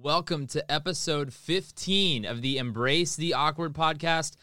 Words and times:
Welcome 0.00 0.46
to 0.48 0.70
episode 0.70 1.32
15 1.32 2.24
of 2.24 2.40
the 2.40 2.58
Embrace 2.58 3.16
the 3.16 3.34
Awkward 3.34 3.72
podcast. 3.72 4.36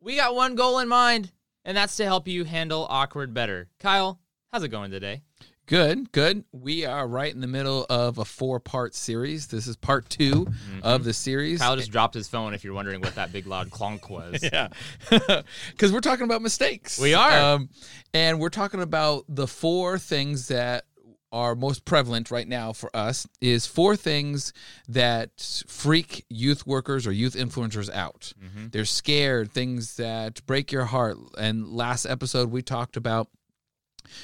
We 0.00 0.16
got 0.16 0.34
one 0.34 0.54
goal 0.54 0.78
in 0.78 0.88
mind, 0.88 1.30
and 1.66 1.76
that's 1.76 1.96
to 1.96 2.04
help 2.04 2.26
you 2.26 2.44
handle 2.44 2.86
awkward 2.88 3.34
better. 3.34 3.68
Kyle, 3.78 4.18
how's 4.50 4.62
it 4.62 4.68
going 4.68 4.90
today? 4.90 5.20
Good, 5.66 6.10
good. 6.12 6.44
We 6.50 6.86
are 6.86 7.06
right 7.06 7.32
in 7.32 7.40
the 7.42 7.46
middle 7.46 7.84
of 7.90 8.16
a 8.18 8.24
four 8.24 8.58
part 8.58 8.94
series. 8.94 9.48
This 9.48 9.66
is 9.66 9.76
part 9.76 10.08
2 10.08 10.46
Mm-hmm. 10.46 10.78
of 10.82 11.04
the 11.04 11.12
series. 11.12 11.60
Kyle 11.60 11.76
just 11.76 11.92
dropped 11.92 12.14
his 12.14 12.26
phone 12.26 12.54
if 12.54 12.64
you're 12.64 12.74
wondering 12.74 13.02
what 13.02 13.14
that 13.16 13.32
big 13.32 13.46
loud 13.46 13.68
clonk 13.70 14.08
was. 14.08 14.42
yeah. 14.52 14.68
Because 15.70 15.92
we're 15.92 16.00
talking 16.00 16.24
about 16.24 16.40
mistakes. 16.42 16.98
We 16.98 17.12
are. 17.14 17.54
Um, 17.54 17.68
and 18.14 18.40
we're 18.40 18.48
talking 18.48 18.80
about 18.80 19.24
the 19.28 19.46
four 19.46 19.98
things 19.98 20.48
that 20.48 20.86
are 21.32 21.54
most 21.54 21.84
prevalent 21.84 22.30
right 22.30 22.48
now 22.48 22.72
for 22.72 22.94
us 22.94 23.26
is 23.40 23.66
four 23.66 23.96
things 23.96 24.52
that 24.88 25.64
freak 25.66 26.24
youth 26.28 26.66
workers 26.66 27.06
or 27.06 27.12
youth 27.12 27.34
influencers 27.34 27.90
out. 27.90 28.32
Mm-hmm. 28.42 28.68
They're 28.70 28.84
scared, 28.84 29.52
things 29.52 29.96
that 29.96 30.44
break 30.46 30.72
your 30.72 30.86
heart. 30.86 31.16
And 31.38 31.68
last 31.68 32.06
episode 32.06 32.50
we 32.50 32.62
talked 32.62 32.96
about 32.96 33.28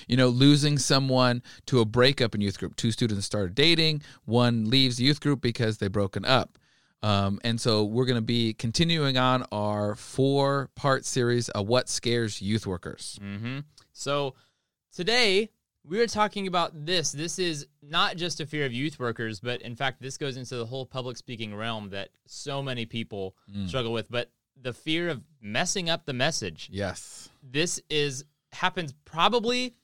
you 0.06 0.16
know, 0.16 0.28
losing 0.28 0.78
someone 0.78 1.42
to 1.66 1.80
a 1.80 1.84
breakup 1.84 2.34
in 2.34 2.40
youth 2.40 2.58
group. 2.58 2.76
Two 2.76 2.90
students 2.90 3.26
started 3.26 3.54
dating, 3.54 4.02
one 4.24 4.68
leaves 4.68 5.00
youth 5.00 5.20
group 5.20 5.40
because 5.40 5.78
they've 5.78 5.92
broken 5.92 6.24
up. 6.24 6.58
Um, 7.02 7.38
and 7.44 7.60
so 7.60 7.84
we're 7.84 8.06
going 8.06 8.16
to 8.16 8.22
be 8.22 8.54
continuing 8.54 9.16
on 9.16 9.44
our 9.52 9.94
four 9.94 10.70
part 10.74 11.04
series 11.04 11.48
of 11.50 11.68
what 11.68 11.88
scares 11.88 12.40
youth 12.42 12.66
workers. 12.66 13.18
hmm 13.22 13.60
So 13.92 14.34
today 14.92 15.50
we 15.88 16.00
are 16.00 16.06
talking 16.06 16.46
about 16.46 16.86
this. 16.86 17.12
This 17.12 17.38
is 17.38 17.66
not 17.82 18.16
just 18.16 18.40
a 18.40 18.46
fear 18.46 18.66
of 18.66 18.72
youth 18.72 18.98
workers, 18.98 19.40
but 19.40 19.62
in 19.62 19.76
fact, 19.76 20.02
this 20.02 20.18
goes 20.18 20.36
into 20.36 20.56
the 20.56 20.66
whole 20.66 20.84
public 20.84 21.16
speaking 21.16 21.54
realm 21.54 21.90
that 21.90 22.10
so 22.26 22.62
many 22.62 22.86
people 22.86 23.36
mm. 23.54 23.68
struggle 23.68 23.92
with. 23.92 24.10
But 24.10 24.30
the 24.60 24.72
fear 24.72 25.08
of 25.08 25.22
messing 25.40 25.88
up 25.88 26.04
the 26.06 26.12
message. 26.12 26.68
Yes. 26.72 27.28
This 27.42 27.80
is 27.88 28.24
happens 28.52 28.94
probably 29.04 29.74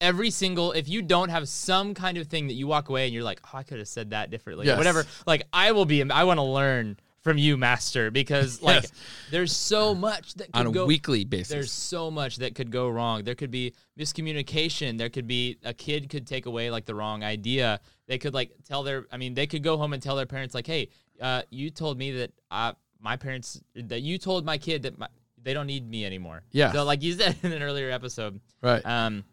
every 0.00 0.30
single 0.30 0.72
if 0.72 0.88
you 0.88 1.02
don't 1.02 1.28
have 1.28 1.48
some 1.48 1.94
kind 1.94 2.18
of 2.18 2.26
thing 2.26 2.48
that 2.48 2.54
you 2.54 2.66
walk 2.66 2.88
away 2.88 3.04
and 3.04 3.14
you're 3.14 3.22
like, 3.22 3.40
oh, 3.44 3.58
I 3.58 3.62
could 3.62 3.78
have 3.78 3.88
said 3.88 4.10
that 4.10 4.30
differently, 4.30 4.66
Yes. 4.66 4.76
whatever. 4.76 5.06
Like 5.26 5.46
I 5.52 5.72
will 5.72 5.86
be. 5.86 6.02
I 6.10 6.24
want 6.24 6.38
to 6.38 6.44
learn 6.44 6.98
from 7.20 7.36
you, 7.38 7.56
master, 7.56 8.10
because 8.10 8.62
like 8.70 8.82
Yes. 8.82 8.92
there's 9.30 9.54
so 9.56 9.94
much 9.94 10.34
that 10.34 10.52
could 10.52 10.60
On 10.60 10.66
a 10.68 10.70
go 10.70 10.86
weekly 10.86 11.24
basis. 11.24 11.48
there's 11.48 11.72
so 11.72 12.10
much 12.10 12.36
that 12.36 12.54
could 12.54 12.70
go 12.70 12.88
wrong. 12.88 13.24
There 13.24 13.34
could 13.34 13.50
be 13.50 13.74
miscommunication. 14.22 14.98
There 14.98 15.08
could 15.08 15.26
be 15.26 15.58
a 15.64 15.72
kid 15.74 16.08
could 16.08 16.26
take 16.26 16.46
away 16.46 16.70
like 16.70 16.86
the 16.86 16.94
wrong 16.94 17.22
idea. 17.24 17.80
They 18.06 18.18
could 18.18 18.34
like 18.34 18.52
tell 18.66 18.82
their. 18.82 19.06
I 19.12 19.16
mean, 19.16 19.34
they 19.34 19.46
could 19.46 19.62
go 19.62 19.76
home 19.76 19.92
and 19.92 20.02
tell 20.02 20.16
their 20.16 20.26
parents 20.26 20.54
like, 20.54 20.66
"Hey, 20.66 20.88
uh, 21.20 21.42
you 21.50 21.70
told 21.70 21.98
me 21.98 22.12
that 22.12 22.32
uh, 22.50 22.72
my 23.00 23.16
parents 23.16 23.60
that 23.74 24.00
you 24.00 24.18
told 24.18 24.44
my 24.44 24.58
kid 24.58 24.82
that 24.82 24.98
my, 24.98 25.08
they 25.42 25.54
don't 25.54 25.66
need 25.66 25.88
me 25.88 26.04
anymore." 26.04 26.42
Yeah. 26.52 26.72
So 26.72 26.84
like 26.84 27.02
you 27.02 27.12
said 27.20 27.36
in 27.42 27.52
an 27.52 27.62
earlier 27.62 27.90
episode, 27.90 28.40
right. 28.62 28.84
um, 28.86 29.24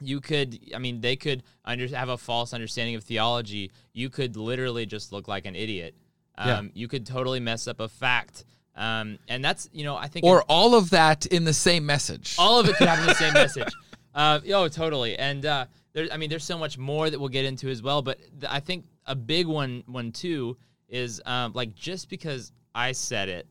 you 0.00 0.20
could. 0.20 0.58
I 0.74 0.78
mean, 0.78 1.00
they 1.00 1.16
could 1.16 1.42
under, 1.64 1.86
have 1.88 2.08
a 2.08 2.18
false 2.18 2.52
understanding 2.52 2.94
of 2.96 3.04
theology. 3.04 3.70
You 3.92 4.10
could 4.10 4.36
literally 4.36 4.86
just 4.86 5.12
look 5.12 5.28
like 5.28 5.46
an 5.46 5.54
idiot. 5.54 5.94
Um, 6.36 6.48
Yeah. 6.48 6.62
You 6.74 6.88
could 6.88 7.06
totally 7.06 7.40
mess 7.40 7.66
up 7.68 7.80
a 7.80 7.88
fact. 7.88 8.44
Um, 8.76 9.18
and 9.28 9.44
that's 9.44 9.68
you 9.72 9.84
know 9.84 9.94
I 9.96 10.08
think 10.08 10.24
or 10.24 10.42
all 10.48 10.74
of 10.74 10.90
that 10.90 11.26
in 11.26 11.44
the 11.44 11.52
same 11.52 11.86
message. 11.86 12.34
all 12.38 12.58
of 12.58 12.68
it 12.68 12.76
could 12.76 12.88
have 12.88 12.98
in 13.00 13.06
the 13.06 13.14
same 13.14 13.32
message. 13.44 13.72
Uh, 14.14 14.40
oh, 14.52 14.66
totally. 14.68 15.16
And 15.16 15.46
uh, 15.46 15.66
there, 15.92 16.08
I 16.12 16.16
mean, 16.16 16.28
there's 16.30 16.44
so 16.44 16.58
much 16.58 16.76
more 16.78 17.08
that 17.08 17.18
we'll 17.18 17.28
get 17.28 17.44
into 17.44 17.68
as 17.68 17.82
well. 17.82 18.02
But 18.02 18.18
th- 18.40 18.50
I 18.50 18.58
think 18.60 18.84
a 19.06 19.14
big 19.14 19.46
one, 19.46 19.84
one 19.86 20.10
too, 20.12 20.56
is 20.88 21.20
um, 21.24 21.52
like 21.54 21.74
just 21.76 22.08
because 22.08 22.52
I 22.74 22.92
said 22.92 23.28
it 23.28 23.46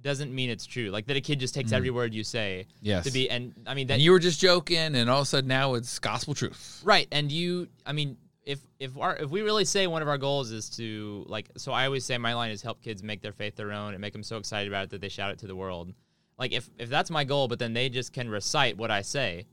doesn't 0.00 0.34
mean 0.34 0.48
it's 0.50 0.64
true. 0.66 0.88
Like 0.90 1.06
that 1.06 1.16
a 1.16 1.20
kid 1.20 1.38
just 1.38 1.54
takes 1.54 1.70
every 1.72 1.90
word 1.90 2.12
you 2.14 2.24
say 2.24 2.66
Yes. 2.80 3.04
to 3.04 3.10
be. 3.12 3.28
And 3.30 3.52
I 3.66 3.74
mean 3.74 3.86
that 3.88 3.94
and 3.94 4.02
you 4.02 4.10
were 4.10 4.18
just 4.18 4.40
joking, 4.40 4.94
and 4.96 5.08
all 5.10 5.18
of 5.20 5.24
a 5.24 5.26
sudden 5.26 5.48
now 5.48 5.74
it's 5.74 5.98
gospel 5.98 6.32
truth. 6.34 6.80
Right, 6.82 7.08
and 7.12 7.30
you, 7.30 7.68
I 7.86 7.92
mean, 7.92 8.16
if 8.44 8.60
if 8.80 8.96
our 8.98 9.16
if 9.16 9.30
we 9.30 9.42
really 9.42 9.64
say 9.64 9.86
one 9.86 10.02
of 10.02 10.08
our 10.08 10.18
goals 10.18 10.50
is 10.50 10.68
to 10.70 11.24
like, 11.28 11.48
so 11.56 11.72
I 11.72 11.86
always 11.86 12.04
say 12.04 12.18
my 12.18 12.34
line 12.34 12.50
is 12.50 12.62
help 12.62 12.82
kids 12.82 13.02
make 13.02 13.22
their 13.22 13.32
faith 13.32 13.56
their 13.56 13.72
own 13.72 13.94
and 13.94 14.00
make 14.00 14.12
them 14.12 14.22
so 14.22 14.36
excited 14.36 14.68
about 14.68 14.84
it 14.84 14.90
that 14.90 15.00
they 15.00 15.08
shout 15.08 15.30
it 15.30 15.38
to 15.40 15.46
the 15.46 15.56
world. 15.56 15.92
Like 16.38 16.52
if 16.52 16.68
if 16.78 16.88
that's 16.88 17.10
my 17.10 17.24
goal, 17.24 17.46
but 17.48 17.58
then 17.58 17.72
they 17.72 17.88
just 17.88 18.12
can 18.12 18.28
recite 18.28 18.76
what 18.76 18.90
I 18.90 19.02
say, 19.02 19.46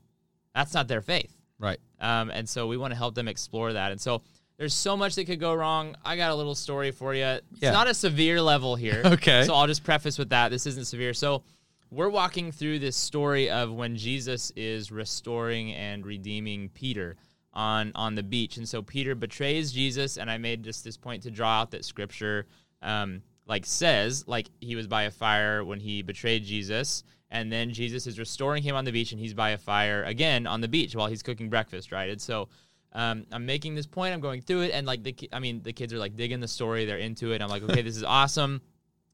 that's 0.54 0.74
not 0.74 0.88
their 0.88 1.00
faith. 1.02 1.36
Right. 1.58 1.78
Um, 2.00 2.30
and 2.30 2.48
so 2.48 2.66
we 2.66 2.76
want 2.76 2.92
to 2.92 2.96
help 2.96 3.14
them 3.14 3.28
explore 3.28 3.74
that. 3.74 3.92
And 3.92 4.00
so 4.00 4.22
there's 4.56 4.74
so 4.74 4.96
much 4.96 5.14
that 5.14 5.26
could 5.26 5.40
go 5.40 5.54
wrong. 5.54 5.94
I 6.04 6.16
got 6.16 6.30
a 6.30 6.34
little 6.34 6.54
story 6.54 6.90
for 6.90 7.14
you. 7.14 7.24
It's 7.24 7.42
Yeah. 7.62 7.70
not 7.72 7.86
a 7.88 7.94
severe 7.94 8.40
level 8.42 8.76
here. 8.76 9.02
Okay. 9.06 9.44
So 9.44 9.54
I'll 9.54 9.66
just 9.66 9.84
preface 9.84 10.18
with 10.18 10.30
that. 10.30 10.48
This 10.50 10.66
isn't 10.66 10.86
severe. 10.86 11.12
So 11.14 11.42
we're 11.90 12.08
walking 12.08 12.50
through 12.50 12.78
this 12.78 12.96
story 12.96 13.50
of 13.50 13.70
when 13.72 13.96
Jesus 13.96 14.50
is 14.56 14.90
restoring 14.90 15.72
and 15.74 16.04
redeeming 16.04 16.68
Peter 16.70 17.16
on 17.52 17.92
on 17.94 18.14
the 18.14 18.22
beach. 18.22 18.56
And 18.56 18.68
so 18.68 18.82
Peter 18.82 19.14
betrays 19.14 19.72
Jesus, 19.72 20.16
and 20.16 20.30
I 20.30 20.38
made 20.38 20.62
just 20.62 20.84
this 20.84 20.96
point 20.96 21.22
to 21.24 21.30
draw 21.30 21.60
out 21.60 21.70
that 21.72 21.84
scripture 21.84 22.46
um, 22.82 23.22
like 23.46 23.66
says, 23.66 24.24
like 24.28 24.48
he 24.60 24.76
was 24.76 24.86
by 24.86 25.02
a 25.02 25.10
fire 25.10 25.64
when 25.64 25.80
he 25.80 26.02
betrayed 26.02 26.44
Jesus, 26.44 27.02
and 27.30 27.50
then 27.50 27.72
Jesus 27.72 28.06
is 28.06 28.18
restoring 28.18 28.62
him 28.62 28.76
on 28.76 28.84
the 28.84 28.92
beach, 28.92 29.12
and 29.12 29.20
he's 29.20 29.34
by 29.34 29.50
a 29.50 29.58
fire 29.58 30.04
again 30.04 30.46
on 30.46 30.60
the 30.60 30.68
beach 30.68 30.94
while 30.94 31.08
he's 31.08 31.22
cooking 31.22 31.50
breakfast, 31.50 31.92
right? 31.92 32.08
And 32.08 32.20
so 32.20 32.48
um, 32.92 33.26
I'm 33.32 33.46
making 33.46 33.74
this 33.74 33.86
point, 33.86 34.14
I'm 34.14 34.20
going 34.20 34.40
through 34.40 34.62
it, 34.62 34.70
and 34.72 34.86
like 34.86 35.02
the 35.02 35.16
I 35.32 35.40
mean 35.40 35.62
the 35.62 35.72
kids 35.72 35.92
are 35.92 35.98
like 35.98 36.16
digging 36.16 36.40
the 36.40 36.48
story, 36.48 36.84
they're 36.84 36.98
into 36.98 37.32
it. 37.32 37.42
I'm 37.42 37.48
like, 37.48 37.62
okay, 37.64 37.82
this 37.82 37.96
is 37.96 38.04
awesome. 38.04 38.60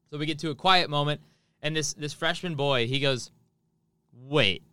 So 0.09 0.17
we 0.17 0.25
get 0.25 0.39
to 0.39 0.51
a 0.51 0.55
quiet 0.55 0.89
moment, 0.89 1.21
and 1.61 1.75
this 1.75 1.93
this 1.93 2.13
freshman 2.13 2.55
boy, 2.55 2.87
he 2.87 2.99
goes, 2.99 3.31
"Wait, 4.13 4.63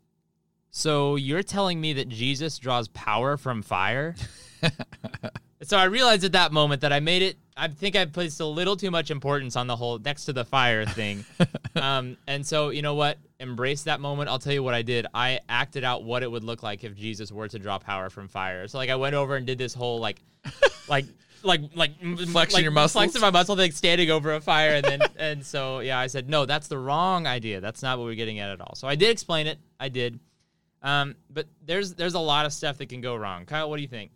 so 0.77 1.15
you're 1.15 1.45
telling 1.45 1.81
me 1.81 1.93
that 1.93 2.09
Jesus 2.09 2.59
draws 2.59 2.89
power 2.89 3.37
from 3.37 3.63
fire?" 3.63 4.17
so 5.63 5.77
I 5.77 5.85
realized 5.85 6.25
at 6.25 6.33
that 6.33 6.53
moment 6.53 6.81
that 6.81 6.93
I 6.93 6.99
made 6.99 7.23
it. 7.23 7.37
I 7.57 7.69
think 7.69 7.95
I 7.95 8.05
placed 8.07 8.41
a 8.41 8.45
little 8.45 8.77
too 8.77 8.91
much 8.91 9.13
importance 9.13 9.55
on 9.55 9.69
the 9.69 9.77
whole 9.77 10.01
next 10.01 10.25
to 10.25 10.33
the 10.33 10.45
fire 10.45 10.85
thing. 10.85 11.25
um, 11.77 12.17
and 12.27 12.45
so 12.45 12.71
you 12.71 12.83
know 12.83 12.95
what? 12.95 13.19
Embrace 13.39 13.85
that 13.85 14.01
moment. 14.01 14.29
I'll 14.29 14.41
tell 14.41 14.53
you 14.53 14.65
what 14.65 14.75
I 14.75 14.83
did. 14.83 15.07
I 15.15 15.39
acted 15.49 15.85
out 15.85 16.03
what 16.03 16.25
it 16.25 16.31
would 16.31 16.43
look 16.43 16.65
like 16.65 16.83
if 16.83 16.97
Jesus 16.97 17.31
were 17.31 17.47
to 17.47 17.59
draw 17.59 17.79
power 17.79 18.11
from 18.11 18.27
fire. 18.27 18.67
So 18.67 18.79
like 18.79 18.91
I 18.91 18.97
went 18.97 19.15
over 19.15 19.37
and 19.37 19.47
did 19.47 19.59
this 19.59 19.75
whole 19.75 20.01
like, 20.01 20.21
like. 20.89 21.07
Like 21.43 21.61
like 21.75 22.01
Flexing 22.01 22.33
like, 22.33 22.63
your 22.63 22.71
muscles? 22.71 22.93
flexing 22.93 23.21
my 23.21 23.29
muscle, 23.29 23.55
like 23.55 23.75
standing 23.75 24.11
over 24.11 24.33
a 24.33 24.41
fire, 24.41 24.77
and 24.77 24.83
then 24.83 25.01
and 25.19 25.45
so 25.45 25.81
yeah, 25.81 25.99
I 25.99 26.07
said 26.07 26.27
no, 26.27 26.47
that's 26.47 26.69
the 26.69 26.79
wrong 26.79 27.27
idea. 27.27 27.61
That's 27.61 27.83
not 27.83 27.99
what 27.99 28.07
we're 28.07 28.15
getting 28.15 28.39
at 28.39 28.49
at 28.49 28.63
all. 28.63 28.75
So 28.77 28.89
I 28.89 28.95
did 28.95 29.11
explain 29.11 29.47
it. 29.47 29.59
I 29.79 29.91
did, 29.91 30.21
um, 30.85 31.17
but 31.31 31.47
there's 31.67 31.95
there's 31.95 32.15
a 32.15 32.21
lot 32.21 32.47
of 32.47 32.53
stuff 32.53 32.79
that 32.79 32.89
can 32.89 33.01
go 33.01 33.17
wrong. 33.17 33.45
Kyle, 33.47 33.69
what 33.69 33.77
do 33.77 33.83
you 33.83 33.89
think? 33.89 34.13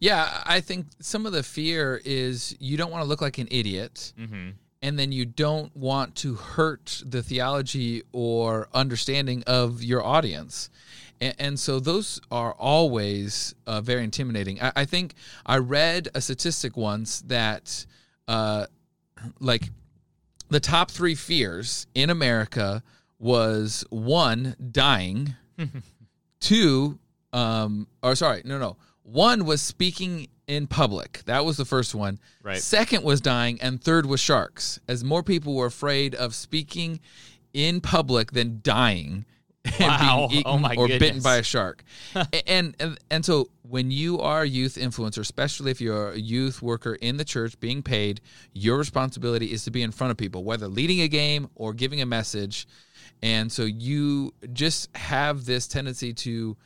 Yeah, 0.00 0.42
I 0.44 0.60
think 0.60 0.86
some 0.98 1.26
of 1.26 1.32
the 1.32 1.42
fear 1.42 2.00
is 2.04 2.56
you 2.58 2.76
don't 2.76 2.90
want 2.90 3.02
to 3.04 3.08
look 3.08 3.20
like 3.20 3.38
an 3.38 3.46
idiot. 3.50 4.12
Mm-hmm. 4.18 4.50
and 4.80 4.98
then 4.98 5.12
you 5.12 5.24
don't 5.24 5.76
want 5.76 6.14
to 6.14 6.34
hurt 6.34 7.02
the 7.04 7.22
theology 7.22 8.02
or 8.12 8.68
understanding 8.72 9.42
of 9.46 9.82
your 9.82 10.02
audience. 10.04 10.70
And, 11.20 11.34
and 11.38 11.60
so 11.60 11.80
those 11.80 12.20
are 12.30 12.52
always 12.54 13.54
uh, 13.66 13.80
very 13.80 14.04
intimidating. 14.04 14.62
I, 14.62 14.72
I 14.76 14.84
think 14.84 15.14
I 15.44 15.58
read 15.58 16.08
a 16.14 16.20
statistic 16.20 16.76
once 16.76 17.20
that, 17.22 17.86
uh, 18.28 18.66
like, 19.40 19.70
the 20.48 20.60
top 20.60 20.90
three 20.90 21.16
fears 21.16 21.86
in 21.94 22.08
America 22.08 22.82
was 23.18 23.84
one, 23.90 24.54
dying, 24.70 25.34
two, 26.40 26.98
um, 27.32 27.86
or 28.02 28.14
sorry, 28.14 28.42
no, 28.44 28.58
no. 28.58 28.76
One 29.02 29.44
was 29.44 29.62
speaking 29.62 30.28
in 30.46 30.66
public. 30.66 31.22
That 31.26 31.44
was 31.44 31.56
the 31.56 31.64
first 31.64 31.94
one. 31.94 32.18
Right. 32.42 32.58
Second 32.58 33.04
was 33.04 33.20
dying, 33.20 33.58
and 33.60 33.82
third 33.82 34.06
was 34.06 34.20
sharks. 34.20 34.80
As 34.88 35.04
more 35.04 35.22
people 35.22 35.54
were 35.54 35.66
afraid 35.66 36.14
of 36.14 36.34
speaking 36.34 37.00
in 37.52 37.80
public 37.80 38.32
than 38.32 38.60
dying 38.62 39.24
and 39.64 39.74
Wow. 39.80 40.28
being 40.28 40.40
eaten 40.40 40.52
Oh 40.52 40.58
my 40.58 40.74
or 40.76 40.88
bitten 40.88 41.20
by 41.20 41.36
a 41.36 41.42
shark. 41.42 41.84
and, 42.46 42.74
and 42.78 42.98
and 43.10 43.24
so 43.24 43.48
when 43.62 43.90
you 43.90 44.20
are 44.20 44.42
a 44.42 44.48
youth 44.48 44.76
influencer, 44.76 45.18
especially 45.18 45.70
if 45.70 45.80
you're 45.80 46.12
a 46.12 46.18
youth 46.18 46.62
worker 46.62 46.94
in 46.94 47.16
the 47.16 47.24
church 47.24 47.58
being 47.60 47.82
paid, 47.82 48.20
your 48.52 48.78
responsibility 48.78 49.52
is 49.52 49.64
to 49.64 49.70
be 49.70 49.82
in 49.82 49.90
front 49.90 50.10
of 50.10 50.16
people, 50.16 50.44
whether 50.44 50.68
leading 50.68 51.00
a 51.00 51.08
game 51.08 51.48
or 51.54 51.72
giving 51.74 52.00
a 52.00 52.06
message. 52.06 52.66
And 53.22 53.50
so 53.50 53.64
you 53.64 54.32
just 54.52 54.94
have 54.96 55.44
this 55.44 55.66
tendency 55.66 56.12
to 56.14 56.56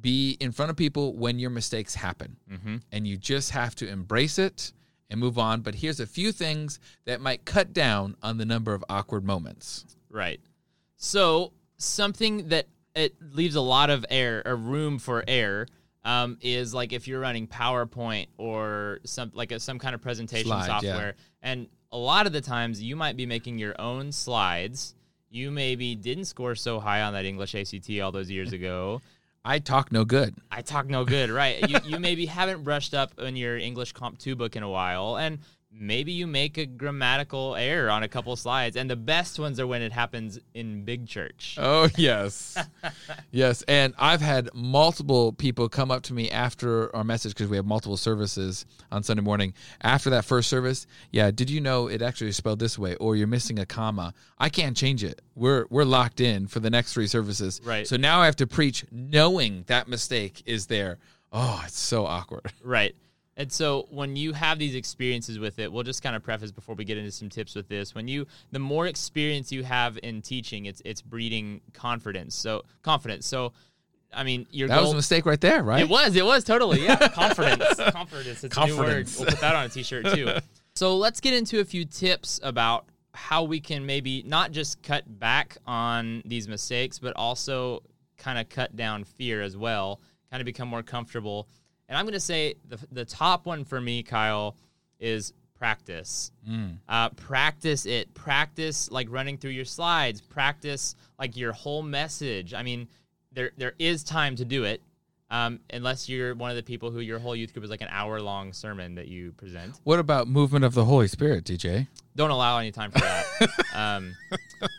be 0.00 0.36
in 0.40 0.52
front 0.52 0.70
of 0.70 0.76
people 0.76 1.14
when 1.14 1.38
your 1.38 1.50
mistakes 1.50 1.94
happen. 1.94 2.36
Mm-hmm. 2.50 2.76
And 2.90 3.06
you 3.06 3.16
just 3.16 3.50
have 3.50 3.74
to 3.76 3.88
embrace 3.88 4.38
it 4.38 4.72
and 5.10 5.20
move 5.20 5.38
on. 5.38 5.60
But 5.60 5.74
here's 5.76 6.00
a 6.00 6.06
few 6.06 6.32
things 6.32 6.80
that 7.04 7.20
might 7.20 7.44
cut 7.44 7.72
down 7.72 8.16
on 8.22 8.38
the 8.38 8.44
number 8.44 8.74
of 8.74 8.84
awkward 8.88 9.24
moments. 9.24 9.84
Right. 10.10 10.40
So 10.96 11.52
something 11.76 12.48
that 12.48 12.66
it 12.94 13.14
leaves 13.20 13.54
a 13.54 13.60
lot 13.60 13.90
of 13.90 14.04
air 14.10 14.42
or 14.44 14.56
room 14.56 14.98
for 14.98 15.24
air 15.26 15.66
um, 16.04 16.38
is 16.40 16.74
like 16.74 16.92
if 16.92 17.06
you're 17.06 17.20
running 17.20 17.46
PowerPoint 17.46 18.26
or 18.36 19.00
some 19.04 19.30
like 19.34 19.52
a, 19.52 19.60
some 19.60 19.78
kind 19.78 19.94
of 19.94 20.02
presentation 20.02 20.48
Slide, 20.48 20.66
yeah. 20.66 20.66
software, 20.66 21.14
and 21.42 21.68
a 21.90 21.96
lot 21.96 22.26
of 22.26 22.32
the 22.32 22.40
times 22.40 22.82
you 22.82 22.96
might 22.96 23.16
be 23.16 23.26
making 23.26 23.58
your 23.58 23.80
own 23.80 24.12
slides. 24.12 24.94
You 25.34 25.50
maybe 25.50 25.94
didn't 25.94 26.26
score 26.26 26.54
so 26.54 26.78
high 26.78 27.00
on 27.00 27.14
that 27.14 27.24
English 27.24 27.54
ACT 27.54 27.90
all 28.02 28.12
those 28.12 28.30
years 28.30 28.52
ago. 28.52 29.00
I 29.42 29.60
talk 29.60 29.90
no 29.90 30.04
good. 30.04 30.34
I 30.50 30.60
talk 30.60 30.88
no 30.88 31.06
good, 31.06 31.30
right? 31.30 31.70
you, 31.70 31.78
you 31.84 31.98
maybe 31.98 32.26
haven't 32.38 32.62
brushed 32.62 32.92
up 32.92 33.12
on 33.16 33.34
your 33.34 33.56
English 33.56 33.92
Comp 33.92 34.18
2 34.18 34.36
book 34.36 34.56
in 34.56 34.62
a 34.62 34.68
while, 34.68 35.16
and 35.16 35.38
maybe 35.74 36.12
you 36.12 36.26
make 36.26 36.58
a 36.58 36.66
grammatical 36.66 37.56
error 37.56 37.90
on 37.90 38.02
a 38.02 38.08
couple 38.08 38.34
slides. 38.36 38.76
And 38.76 38.88
the 38.88 38.96
best 38.96 39.38
ones 39.38 39.58
are 39.58 39.66
when 39.66 39.82
it 39.82 39.92
happens 39.92 40.38
in 40.54 40.84
big 40.84 41.06
church. 41.06 41.58
Oh 41.72 41.88
yes, 41.96 42.58
yes. 43.30 43.62
And 43.62 43.94
I've 43.98 44.20
had 44.20 44.50
multiple 44.52 45.32
people 45.32 45.68
come 45.68 45.90
up 45.90 46.02
to 46.04 46.12
me 46.12 46.30
after 46.30 46.94
our 46.94 47.04
message 47.04 47.32
because 47.34 47.48
we 47.48 47.56
have 47.56 47.64
multiple 47.64 47.96
services 47.96 48.66
on 48.90 49.02
Sunday 49.02 49.22
morning. 49.22 49.54
After 49.80 50.10
that 50.10 50.24
first 50.24 50.48
service, 50.50 50.86
yeah, 51.12 51.30
did 51.30 51.48
you 51.48 51.60
know 51.60 51.86
it 51.86 52.02
actually 52.02 52.28
is 52.28 52.36
spelled 52.36 52.58
this 52.58 52.78
way, 52.78 52.96
or 52.96 53.16
you're 53.16 53.26
missing 53.26 53.58
a 53.58 53.66
comma? 53.66 54.12
I 54.38 54.48
can't 54.48 54.76
change 54.76 55.02
it. 55.04 55.22
We're 55.34 55.66
we're 55.70 55.84
locked 55.84 56.20
in 56.20 56.46
for 56.46 56.60
the 56.60 56.70
next 56.70 56.92
three 56.94 57.06
services. 57.06 57.60
Right. 57.64 57.86
So 57.86 57.96
now 57.96 58.20
I 58.20 58.26
have 58.26 58.36
to 58.36 58.46
preach 58.46 58.84
knowing 58.90 59.64
that 59.68 59.88
mistake 59.88 60.42
is 60.46 60.66
there. 60.66 60.98
Oh, 61.32 61.62
it's 61.64 61.78
so 61.78 62.04
awkward. 62.04 62.52
Right. 62.62 62.94
And 63.42 63.50
so 63.50 63.88
when 63.90 64.14
you 64.14 64.32
have 64.34 64.60
these 64.60 64.76
experiences 64.76 65.40
with 65.40 65.58
it, 65.58 65.72
we'll 65.72 65.82
just 65.82 66.00
kind 66.00 66.14
of 66.14 66.22
preface 66.22 66.52
before 66.52 66.76
we 66.76 66.84
get 66.84 66.96
into 66.96 67.10
some 67.10 67.28
tips 67.28 67.56
with 67.56 67.66
this. 67.66 67.92
When 67.92 68.06
you 68.06 68.28
the 68.52 68.60
more 68.60 68.86
experience 68.86 69.50
you 69.50 69.64
have 69.64 69.98
in 70.04 70.22
teaching, 70.22 70.66
it's 70.66 70.80
it's 70.84 71.02
breeding 71.02 71.60
confidence. 71.72 72.36
So 72.36 72.62
confidence. 72.82 73.26
So 73.26 73.52
I 74.12 74.22
mean, 74.22 74.46
your 74.52 74.68
That 74.68 74.76
goal, 74.76 74.84
was 74.84 74.92
a 74.92 74.96
mistake 74.96 75.26
right 75.26 75.40
there, 75.40 75.64
right? 75.64 75.80
It 75.80 75.88
was. 75.88 76.14
It 76.14 76.24
was 76.24 76.44
totally. 76.44 76.84
Yeah. 76.84 77.08
Confidence. 77.08 77.74
Confidence. 77.90 78.44
It's 78.44 78.56
a 78.56 78.66
new 78.66 78.76
word. 78.76 78.84
Confidence. 78.84 79.18
We'll 79.18 79.28
put 79.30 79.40
that 79.40 79.56
on 79.56 79.64
a 79.66 79.68
t-shirt 79.68 80.06
too. 80.14 80.34
So 80.74 80.96
let's 80.96 81.20
get 81.20 81.34
into 81.34 81.60
a 81.60 81.66
few 81.66 81.84
tips 81.84 82.40
about 82.42 82.86
how 83.12 83.42
we 83.42 83.60
can 83.60 83.84
maybe 83.84 84.22
not 84.22 84.52
just 84.52 84.82
cut 84.82 85.04
back 85.18 85.58
on 85.66 86.22
these 86.24 86.48
mistakes, 86.48 86.98
but 86.98 87.14
also 87.14 87.82
kind 88.16 88.38
of 88.38 88.48
cut 88.48 88.74
down 88.74 89.04
fear 89.04 89.42
as 89.42 89.54
well. 89.54 90.00
Kind 90.30 90.40
of 90.40 90.46
become 90.46 90.68
more 90.68 90.82
comfortable. 90.82 91.46
And 91.92 91.98
I'm 91.98 92.06
going 92.06 92.14
to 92.14 92.20
say 92.20 92.54
the 92.70 92.78
the 92.90 93.04
top 93.04 93.44
one 93.44 93.66
for 93.66 93.78
me, 93.78 94.02
Kyle, 94.02 94.56
is 94.98 95.34
practice. 95.58 96.32
Uh, 96.88 97.10
practice 97.10 97.84
it. 97.84 98.14
Practice 98.14 98.90
like 98.90 99.08
running 99.10 99.36
through 99.36 99.50
your 99.50 99.66
slides. 99.66 100.22
Practice 100.22 100.96
like 101.18 101.36
your 101.36 101.52
whole 101.52 101.82
message. 101.82 102.54
I 102.54 102.62
mean, 102.62 102.88
there 103.30 103.50
there 103.58 103.74
is 103.78 104.04
time 104.04 104.36
to 104.36 104.46
do 104.46 104.64
it, 104.64 104.80
um, 105.30 105.60
unless 105.68 106.08
you're 106.08 106.34
one 106.34 106.48
of 106.48 106.56
the 106.56 106.62
people 106.62 106.90
who 106.90 107.00
your 107.00 107.18
whole 107.18 107.36
youth 107.36 107.52
group 107.52 107.62
is 107.62 107.70
like 107.70 107.82
an 107.82 107.90
hour 107.90 108.22
long 108.22 108.54
sermon 108.54 108.94
that 108.94 109.08
you 109.08 109.32
present. 109.32 109.78
What 109.84 109.98
about 109.98 110.28
movement 110.28 110.64
of 110.64 110.72
the 110.72 110.86
Holy 110.86 111.08
Spirit, 111.08 111.44
DJ? 111.44 111.88
Don't 112.16 112.30
allow 112.30 112.56
any 112.56 112.72
time 112.72 112.90
for 112.90 113.00
that. 113.00 113.26
um, 113.74 114.16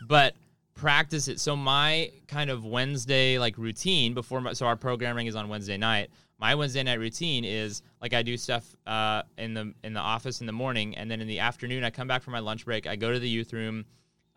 but 0.08 0.34
practice 0.74 1.28
it. 1.28 1.38
So 1.38 1.54
my 1.54 2.10
kind 2.26 2.50
of 2.50 2.64
Wednesday 2.64 3.38
like 3.38 3.56
routine 3.56 4.14
before 4.14 4.40
my, 4.40 4.52
so 4.52 4.66
our 4.66 4.74
programming 4.74 5.28
is 5.28 5.36
on 5.36 5.48
Wednesday 5.48 5.76
night. 5.76 6.10
My 6.38 6.54
Wednesday 6.54 6.82
night 6.82 6.98
routine 6.98 7.44
is 7.44 7.82
like 8.02 8.12
I 8.12 8.22
do 8.22 8.36
stuff 8.36 8.64
uh, 8.86 9.22
in 9.38 9.54
the 9.54 9.72
in 9.82 9.94
the 9.94 10.00
office 10.00 10.40
in 10.40 10.46
the 10.46 10.52
morning, 10.52 10.96
and 10.96 11.10
then 11.10 11.20
in 11.20 11.28
the 11.28 11.38
afternoon 11.38 11.84
I 11.84 11.90
come 11.90 12.08
back 12.08 12.22
from 12.22 12.32
my 12.32 12.40
lunch 12.40 12.64
break. 12.64 12.86
I 12.86 12.96
go 12.96 13.12
to 13.12 13.18
the 13.18 13.28
youth 13.28 13.52
room. 13.52 13.84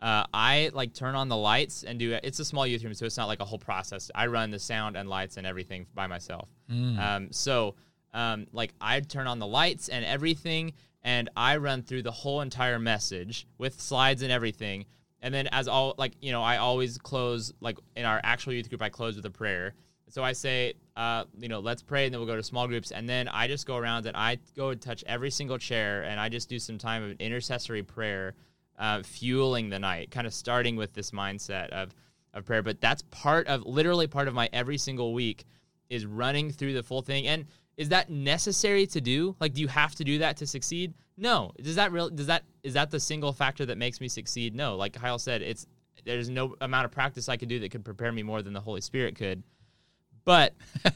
Uh, 0.00 0.24
I 0.32 0.70
like 0.74 0.94
turn 0.94 1.16
on 1.16 1.28
the 1.28 1.36
lights 1.36 1.82
and 1.82 1.98
do. 1.98 2.16
It's 2.22 2.38
a 2.38 2.44
small 2.44 2.66
youth 2.66 2.84
room, 2.84 2.94
so 2.94 3.04
it's 3.04 3.16
not 3.16 3.26
like 3.26 3.40
a 3.40 3.44
whole 3.44 3.58
process. 3.58 4.10
I 4.14 4.28
run 4.28 4.52
the 4.52 4.58
sound 4.60 4.96
and 4.96 5.08
lights 5.08 5.38
and 5.38 5.46
everything 5.46 5.86
by 5.92 6.06
myself. 6.06 6.48
Um, 6.98 7.28
so 7.32 7.74
um, 8.14 8.46
like 8.52 8.74
I 8.80 9.00
turn 9.00 9.26
on 9.26 9.40
the 9.40 9.46
lights 9.46 9.88
and 9.88 10.04
everything, 10.04 10.72
and 11.02 11.28
I 11.36 11.56
run 11.56 11.82
through 11.82 12.02
the 12.02 12.12
whole 12.12 12.42
entire 12.42 12.78
message 12.78 13.46
with 13.58 13.80
slides 13.80 14.22
and 14.22 14.30
everything. 14.30 14.86
And 15.20 15.34
then 15.34 15.48
as 15.48 15.66
all 15.66 15.96
like 15.98 16.12
you 16.20 16.30
know, 16.30 16.44
I 16.44 16.58
always 16.58 16.96
close 16.96 17.52
like 17.60 17.76
in 17.96 18.04
our 18.04 18.20
actual 18.22 18.52
youth 18.52 18.68
group, 18.68 18.82
I 18.82 18.88
close 18.88 19.16
with 19.16 19.26
a 19.26 19.30
prayer. 19.30 19.74
So 20.10 20.24
I 20.24 20.32
say, 20.32 20.74
uh, 20.96 21.24
you 21.38 21.48
know, 21.48 21.60
let's 21.60 21.82
pray, 21.82 22.04
and 22.06 22.12
then 22.12 22.20
we'll 22.20 22.28
go 22.28 22.36
to 22.36 22.42
small 22.42 22.66
groups, 22.66 22.90
and 22.90 23.08
then 23.08 23.28
I 23.28 23.46
just 23.46 23.66
go 23.66 23.76
around 23.76 24.06
and 24.06 24.16
I 24.16 24.38
go 24.56 24.70
and 24.70 24.80
touch 24.80 25.04
every 25.06 25.30
single 25.30 25.58
chair, 25.58 26.02
and 26.02 26.18
I 26.18 26.28
just 26.28 26.48
do 26.48 26.58
some 26.58 26.78
time 26.78 27.02
of 27.02 27.20
intercessory 27.20 27.82
prayer, 27.82 28.34
uh, 28.78 29.02
fueling 29.02 29.68
the 29.68 29.78
night, 29.78 30.10
kind 30.10 30.26
of 30.26 30.34
starting 30.34 30.76
with 30.76 30.94
this 30.94 31.10
mindset 31.10 31.68
of 31.70 31.94
of 32.34 32.44
prayer. 32.44 32.62
But 32.62 32.80
that's 32.80 33.02
part 33.10 33.46
of 33.46 33.64
literally 33.64 34.06
part 34.06 34.28
of 34.28 34.34
my 34.34 34.48
every 34.52 34.78
single 34.78 35.14
week 35.14 35.44
is 35.88 36.06
running 36.06 36.50
through 36.50 36.74
the 36.74 36.82
full 36.82 37.02
thing. 37.02 37.26
And 37.26 37.46
is 37.76 37.90
that 37.90 38.10
necessary 38.10 38.86
to 38.88 39.00
do? 39.00 39.36
Like, 39.40 39.54
do 39.54 39.60
you 39.60 39.68
have 39.68 39.94
to 39.96 40.04
do 40.04 40.18
that 40.18 40.36
to 40.38 40.46
succeed? 40.46 40.94
No. 41.16 41.52
Does 41.60 41.76
that 41.76 41.92
real? 41.92 42.10
Does 42.10 42.26
that 42.26 42.44
is 42.62 42.74
that 42.74 42.90
the 42.90 43.00
single 43.00 43.32
factor 43.32 43.66
that 43.66 43.78
makes 43.78 44.00
me 44.00 44.08
succeed? 44.08 44.54
No. 44.54 44.76
Like 44.76 44.92
Kyle 44.92 45.18
said, 45.18 45.42
it's 45.42 45.66
there's 46.04 46.28
no 46.30 46.54
amount 46.60 46.84
of 46.84 46.90
practice 46.90 47.28
I 47.28 47.36
could 47.36 47.48
do 47.48 47.58
that 47.60 47.70
could 47.70 47.84
prepare 47.84 48.12
me 48.12 48.22
more 48.22 48.42
than 48.42 48.52
the 48.52 48.60
Holy 48.60 48.80
Spirit 48.80 49.16
could. 49.16 49.42
But 50.28 50.52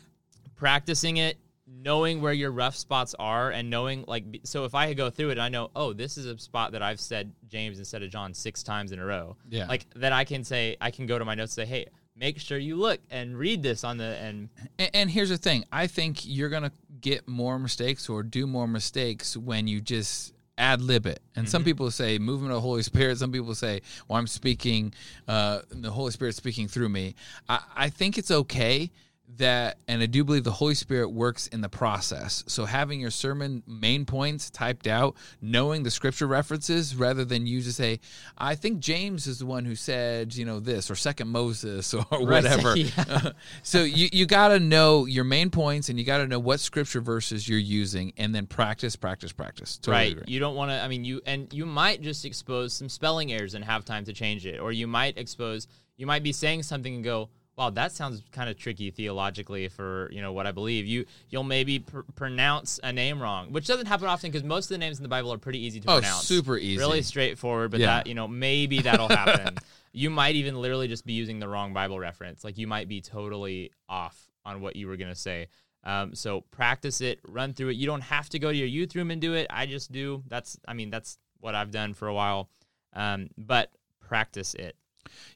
practicing 0.56 1.16
it, 1.16 1.38
knowing 1.66 2.20
where 2.20 2.34
your 2.34 2.50
rough 2.50 2.76
spots 2.76 3.14
are, 3.18 3.50
and 3.50 3.70
knowing 3.70 4.04
like 4.06 4.24
so 4.44 4.66
if 4.66 4.74
I 4.74 4.92
go 4.92 5.08
through 5.08 5.30
it, 5.30 5.38
I 5.38 5.48
know 5.48 5.70
oh 5.74 5.94
this 5.94 6.18
is 6.18 6.26
a 6.26 6.36
spot 6.36 6.72
that 6.72 6.82
I've 6.82 7.00
said 7.00 7.32
James 7.48 7.78
instead 7.78 8.02
of 8.02 8.10
John 8.10 8.34
six 8.34 8.62
times 8.62 8.92
in 8.92 8.98
a 8.98 9.06
row. 9.06 9.38
Yeah. 9.48 9.68
Like 9.68 9.86
then 9.96 10.12
I 10.12 10.24
can 10.24 10.44
say 10.44 10.76
I 10.82 10.90
can 10.90 11.06
go 11.06 11.18
to 11.18 11.24
my 11.24 11.34
notes 11.34 11.56
and 11.56 11.66
say 11.66 11.74
hey 11.74 11.86
make 12.14 12.38
sure 12.38 12.58
you 12.58 12.76
look 12.76 13.00
and 13.10 13.34
read 13.34 13.62
this 13.62 13.84
on 13.84 13.96
the 13.96 14.04
and 14.04 14.50
And, 14.78 14.90
and 14.92 15.10
here's 15.10 15.30
the 15.30 15.38
thing: 15.38 15.64
I 15.72 15.86
think 15.86 16.26
you're 16.26 16.50
gonna 16.50 16.72
get 17.00 17.26
more 17.26 17.58
mistakes 17.58 18.10
or 18.10 18.22
do 18.22 18.46
more 18.46 18.68
mistakes 18.68 19.34
when 19.34 19.66
you 19.66 19.80
just 19.80 20.34
ad 20.58 20.82
lib 20.82 21.06
it. 21.06 21.20
And 21.36 21.48
some 21.48 21.64
people 21.64 21.90
say 21.90 22.18
movement 22.18 22.52
of 22.52 22.56
the 22.56 22.60
Holy 22.60 22.82
Spirit. 22.82 23.16
Some 23.16 23.32
people 23.32 23.54
say, 23.54 23.80
"Well, 24.08 24.18
I'm 24.18 24.26
speaking, 24.26 24.92
uh, 25.26 25.60
the 25.70 25.90
Holy 25.90 26.10
Spirit 26.10 26.34
speaking 26.34 26.68
through 26.68 26.90
me." 26.90 27.14
I, 27.48 27.60
I 27.74 27.88
think 27.88 28.18
it's 28.18 28.30
okay 28.30 28.90
that, 29.36 29.78
and 29.88 30.02
I 30.02 30.06
do 30.06 30.24
believe 30.24 30.44
the 30.44 30.52
Holy 30.52 30.74
Spirit 30.74 31.10
works 31.10 31.46
in 31.48 31.60
the 31.60 31.68
process. 31.68 32.44
So 32.46 32.64
having 32.64 33.00
your 33.00 33.10
sermon 33.10 33.62
main 33.66 34.04
points 34.04 34.50
typed 34.50 34.86
out, 34.86 35.16
knowing 35.40 35.82
the 35.82 35.90
scripture 35.90 36.26
references, 36.26 36.96
rather 36.96 37.24
than 37.24 37.46
you 37.46 37.60
just 37.60 37.76
say, 37.76 38.00
"I 38.36 38.54
think 38.54 38.80
James 38.80 39.26
is 39.26 39.38
the 39.38 39.46
one 39.46 39.64
who 39.64 39.74
said, 39.74 40.34
you 40.34 40.44
know, 40.44 40.60
this," 40.60 40.90
or 40.90 40.94
Second 40.94 41.28
Moses, 41.28 41.94
or 41.94 42.04
whatever. 42.10 42.76
Yeah. 42.76 43.30
so 43.62 43.82
you, 43.82 44.08
you 44.12 44.26
got 44.26 44.48
to 44.48 44.60
know 44.60 45.06
your 45.06 45.24
main 45.24 45.50
points 45.50 45.88
and 45.88 45.98
you 45.98 46.04
got 46.04 46.18
to 46.18 46.26
know 46.26 46.38
what 46.38 46.60
scripture 46.60 47.00
verses 47.00 47.48
you're 47.48 47.58
using 47.58 48.12
and 48.16 48.34
then 48.34 48.46
practice 48.46 48.96
practice 48.96 49.32
practice 49.32 49.76
Totally 49.78 49.96
right 49.96 50.12
agree. 50.12 50.24
you 50.26 50.40
don't 50.40 50.56
want 50.56 50.70
to 50.70 50.80
i 50.80 50.88
mean 50.88 51.04
you 51.04 51.20
and 51.26 51.52
you 51.52 51.66
might 51.66 52.00
just 52.02 52.24
expose 52.24 52.72
some 52.72 52.88
spelling 52.88 53.32
errors 53.32 53.54
and 53.54 53.64
have 53.64 53.84
time 53.84 54.04
to 54.04 54.12
change 54.12 54.46
it 54.46 54.58
or 54.60 54.72
you 54.72 54.86
might 54.86 55.18
expose 55.18 55.68
you 55.96 56.06
might 56.06 56.22
be 56.22 56.32
saying 56.32 56.62
something 56.62 56.94
and 56.94 57.04
go 57.04 57.28
wow 57.62 57.70
that 57.70 57.92
sounds 57.92 58.22
kind 58.32 58.50
of 58.50 58.56
tricky 58.56 58.90
theologically 58.90 59.68
for 59.68 60.08
you 60.12 60.20
know 60.20 60.32
what 60.32 60.46
i 60.46 60.52
believe 60.52 60.84
you 60.86 61.04
you'll 61.30 61.42
maybe 61.44 61.78
pr- 61.78 62.00
pronounce 62.14 62.80
a 62.82 62.92
name 62.92 63.20
wrong 63.22 63.52
which 63.52 63.66
doesn't 63.66 63.86
happen 63.86 64.06
often 64.08 64.30
because 64.30 64.42
most 64.44 64.64
of 64.66 64.70
the 64.70 64.78
names 64.78 64.98
in 64.98 65.02
the 65.02 65.08
bible 65.08 65.32
are 65.32 65.38
pretty 65.38 65.58
easy 65.64 65.80
to 65.80 65.88
Oh, 65.90 65.94
pronounce 66.00 66.26
super 66.26 66.56
easy. 66.58 66.78
really 66.78 67.02
straightforward 67.02 67.70
but 67.70 67.80
Yeah. 67.80 67.86
that 67.86 68.06
you 68.06 68.14
know 68.14 68.26
maybe 68.28 68.80
that'll 68.80 69.08
happen 69.08 69.56
you 69.92 70.10
might 70.10 70.34
even 70.34 70.60
literally 70.60 70.88
just 70.88 71.06
be 71.06 71.12
using 71.12 71.38
the 71.38 71.48
wrong 71.48 71.72
bible 71.72 71.98
reference 71.98 72.42
like 72.44 72.58
you 72.58 72.66
might 72.66 72.88
be 72.88 73.00
totally 73.00 73.70
off 73.88 74.28
on 74.44 74.60
what 74.60 74.74
you 74.76 74.88
were 74.88 74.96
going 74.96 75.10
to 75.12 75.18
say 75.18 75.48
um, 75.84 76.14
so 76.14 76.42
practice 76.52 77.00
it, 77.00 77.18
run 77.26 77.54
through 77.54 77.70
it. 77.70 77.76
You 77.76 77.86
don't 77.86 78.02
have 78.02 78.28
to 78.28 78.38
go 78.38 78.52
to 78.52 78.56
your 78.56 78.68
youth 78.68 78.94
room 78.94 79.10
and 79.10 79.20
do 79.20 79.34
it. 79.34 79.48
I 79.50 79.66
just 79.66 79.90
do. 79.90 80.22
That's, 80.28 80.56
I 80.68 80.74
mean, 80.74 80.90
that's 80.90 81.18
what 81.40 81.56
I've 81.56 81.72
done 81.72 81.92
for 81.92 82.06
a 82.06 82.14
while. 82.14 82.50
Um, 82.92 83.30
but 83.36 83.72
practice 83.98 84.54
it. 84.54 84.76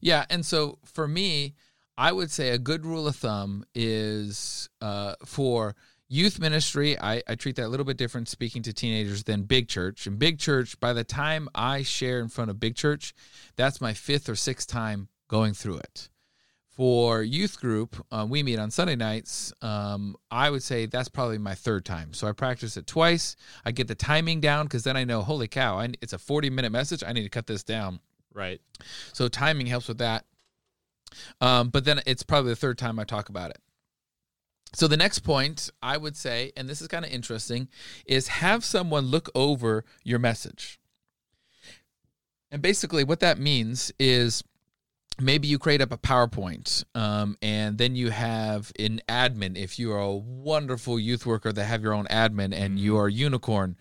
Yeah, 0.00 0.24
and 0.30 0.46
so 0.46 0.78
for 0.84 1.08
me, 1.08 1.56
I 1.98 2.12
would 2.12 2.30
say 2.30 2.50
a 2.50 2.58
good 2.58 2.84
rule 2.84 3.08
of 3.08 3.16
thumb 3.16 3.64
is 3.74 4.68
uh, 4.80 5.14
for 5.24 5.74
youth 6.08 6.38
ministry. 6.38 6.98
I, 6.98 7.22
I 7.26 7.34
treat 7.34 7.56
that 7.56 7.66
a 7.66 7.68
little 7.68 7.86
bit 7.86 7.96
different 7.96 8.28
speaking 8.28 8.62
to 8.62 8.72
teenagers 8.72 9.24
than 9.24 9.42
big 9.42 9.68
church. 9.68 10.06
And 10.06 10.18
big 10.18 10.38
church, 10.38 10.78
by 10.78 10.92
the 10.92 11.04
time 11.04 11.48
I 11.54 11.82
share 11.82 12.20
in 12.20 12.28
front 12.28 12.50
of 12.50 12.60
big 12.60 12.76
church, 12.76 13.14
that's 13.56 13.80
my 13.80 13.94
fifth 13.94 14.28
or 14.28 14.36
sixth 14.36 14.68
time 14.68 15.08
going 15.28 15.54
through 15.54 15.78
it. 15.78 16.10
For 16.68 17.22
youth 17.22 17.58
group, 17.58 18.04
uh, 18.12 18.26
we 18.28 18.42
meet 18.42 18.58
on 18.58 18.70
Sunday 18.70 18.96
nights. 18.96 19.50
Um, 19.62 20.14
I 20.30 20.50
would 20.50 20.62
say 20.62 20.84
that's 20.84 21.08
probably 21.08 21.38
my 21.38 21.54
third 21.54 21.86
time. 21.86 22.12
So 22.12 22.28
I 22.28 22.32
practice 22.32 22.76
it 22.76 22.86
twice. 22.86 23.34
I 23.64 23.70
get 23.72 23.88
the 23.88 23.94
timing 23.94 24.42
down 24.42 24.66
because 24.66 24.84
then 24.84 24.94
I 24.94 25.04
know, 25.04 25.22
holy 25.22 25.48
cow, 25.48 25.78
I, 25.78 25.88
it's 26.02 26.12
a 26.12 26.18
40 26.18 26.50
minute 26.50 26.72
message. 26.72 27.02
I 27.02 27.14
need 27.14 27.22
to 27.22 27.30
cut 27.30 27.46
this 27.46 27.64
down. 27.64 28.00
Right. 28.34 28.60
So 29.14 29.28
timing 29.28 29.66
helps 29.66 29.88
with 29.88 29.98
that. 29.98 30.26
Um, 31.40 31.68
but 31.68 31.84
then 31.84 32.00
it's 32.06 32.22
probably 32.22 32.52
the 32.52 32.56
third 32.56 32.78
time 32.78 32.98
I 32.98 33.04
talk 33.04 33.28
about 33.28 33.50
it. 33.50 33.58
So 34.74 34.88
the 34.88 34.96
next 34.96 35.20
point 35.20 35.70
I 35.82 35.96
would 35.96 36.16
say, 36.16 36.52
and 36.56 36.68
this 36.68 36.82
is 36.82 36.88
kind 36.88 37.04
of 37.04 37.10
interesting, 37.10 37.68
is 38.04 38.28
have 38.28 38.64
someone 38.64 39.06
look 39.06 39.30
over 39.34 39.84
your 40.04 40.18
message. 40.18 40.78
And 42.50 42.62
basically, 42.62 43.02
what 43.02 43.20
that 43.20 43.38
means 43.38 43.92
is 43.98 44.44
maybe 45.20 45.48
you 45.48 45.58
create 45.58 45.80
up 45.80 45.92
a 45.92 45.98
PowerPoint, 45.98 46.84
um, 46.94 47.36
and 47.40 47.78
then 47.78 47.96
you 47.96 48.10
have 48.10 48.70
an 48.78 49.00
admin. 49.08 49.56
If 49.56 49.78
you 49.78 49.92
are 49.92 49.98
a 49.98 50.14
wonderful 50.14 50.98
youth 50.98 51.26
worker 51.26 51.52
that 51.52 51.64
have 51.64 51.82
your 51.82 51.92
own 51.94 52.06
admin 52.06 52.54
and 52.54 52.78
you 52.78 52.96
are 52.98 53.06
a 53.06 53.12
unicorn, 53.12 53.76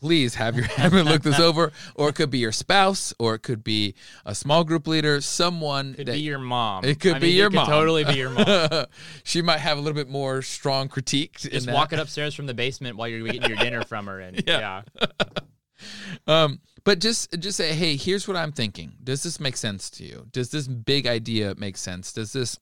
please 0.00 0.34
have 0.36 0.56
your 0.56 0.64
admin 0.76 1.04
look 1.04 1.22
this 1.22 1.38
over. 1.48 1.72
Or 1.94 2.08
it 2.08 2.14
could 2.14 2.30
be 2.30 2.38
your 2.38 2.52
spouse, 2.52 3.12
or 3.18 3.34
it 3.34 3.40
could 3.40 3.62
be 3.62 3.94
a 4.24 4.34
small 4.34 4.64
group 4.64 4.86
leader, 4.86 5.20
someone 5.20 5.94
Could 5.94 6.06
that 6.06 6.12
be 6.12 6.20
your 6.20 6.38
mom. 6.38 6.84
It 6.84 7.00
could 7.00 7.16
I 7.16 7.18
be 7.18 7.26
mean, 7.28 7.36
your 7.36 7.46
it 7.46 7.50
could 7.50 7.56
mom. 7.56 7.66
Totally 7.66 8.04
be 8.04 8.14
your 8.14 8.30
mom. 8.30 8.86
she 9.24 9.42
might 9.42 9.58
have 9.58 9.78
a 9.78 9.80
little 9.80 9.94
bit 9.96 10.08
more 10.08 10.42
strong 10.42 10.88
critique. 10.88 11.44
in 11.44 11.50
Just 11.52 11.70
walking 11.70 11.98
upstairs 11.98 12.34
from 12.34 12.46
the 12.46 12.54
basement 12.54 12.96
while 12.96 13.08
you're 13.08 13.24
getting 13.26 13.48
your 13.48 13.56
dinner 13.58 13.82
from 13.84 14.06
her, 14.06 14.20
and 14.20 14.42
Yeah. 14.46 14.82
yeah, 15.00 15.16
Um, 16.26 16.60
but 16.84 16.98
just 17.00 17.38
just 17.40 17.56
say, 17.56 17.72
hey, 17.74 17.96
here's 17.96 18.28
what 18.28 18.36
I'm 18.36 18.52
thinking. 18.52 18.92
Does 19.02 19.22
this 19.22 19.40
make 19.40 19.56
sense 19.56 19.88
to 19.90 20.04
you? 20.04 20.26
Does 20.30 20.50
this 20.50 20.68
big 20.68 21.06
idea 21.06 21.54
make 21.56 21.76
sense? 21.76 22.12
Does 22.12 22.32
this 22.32 22.58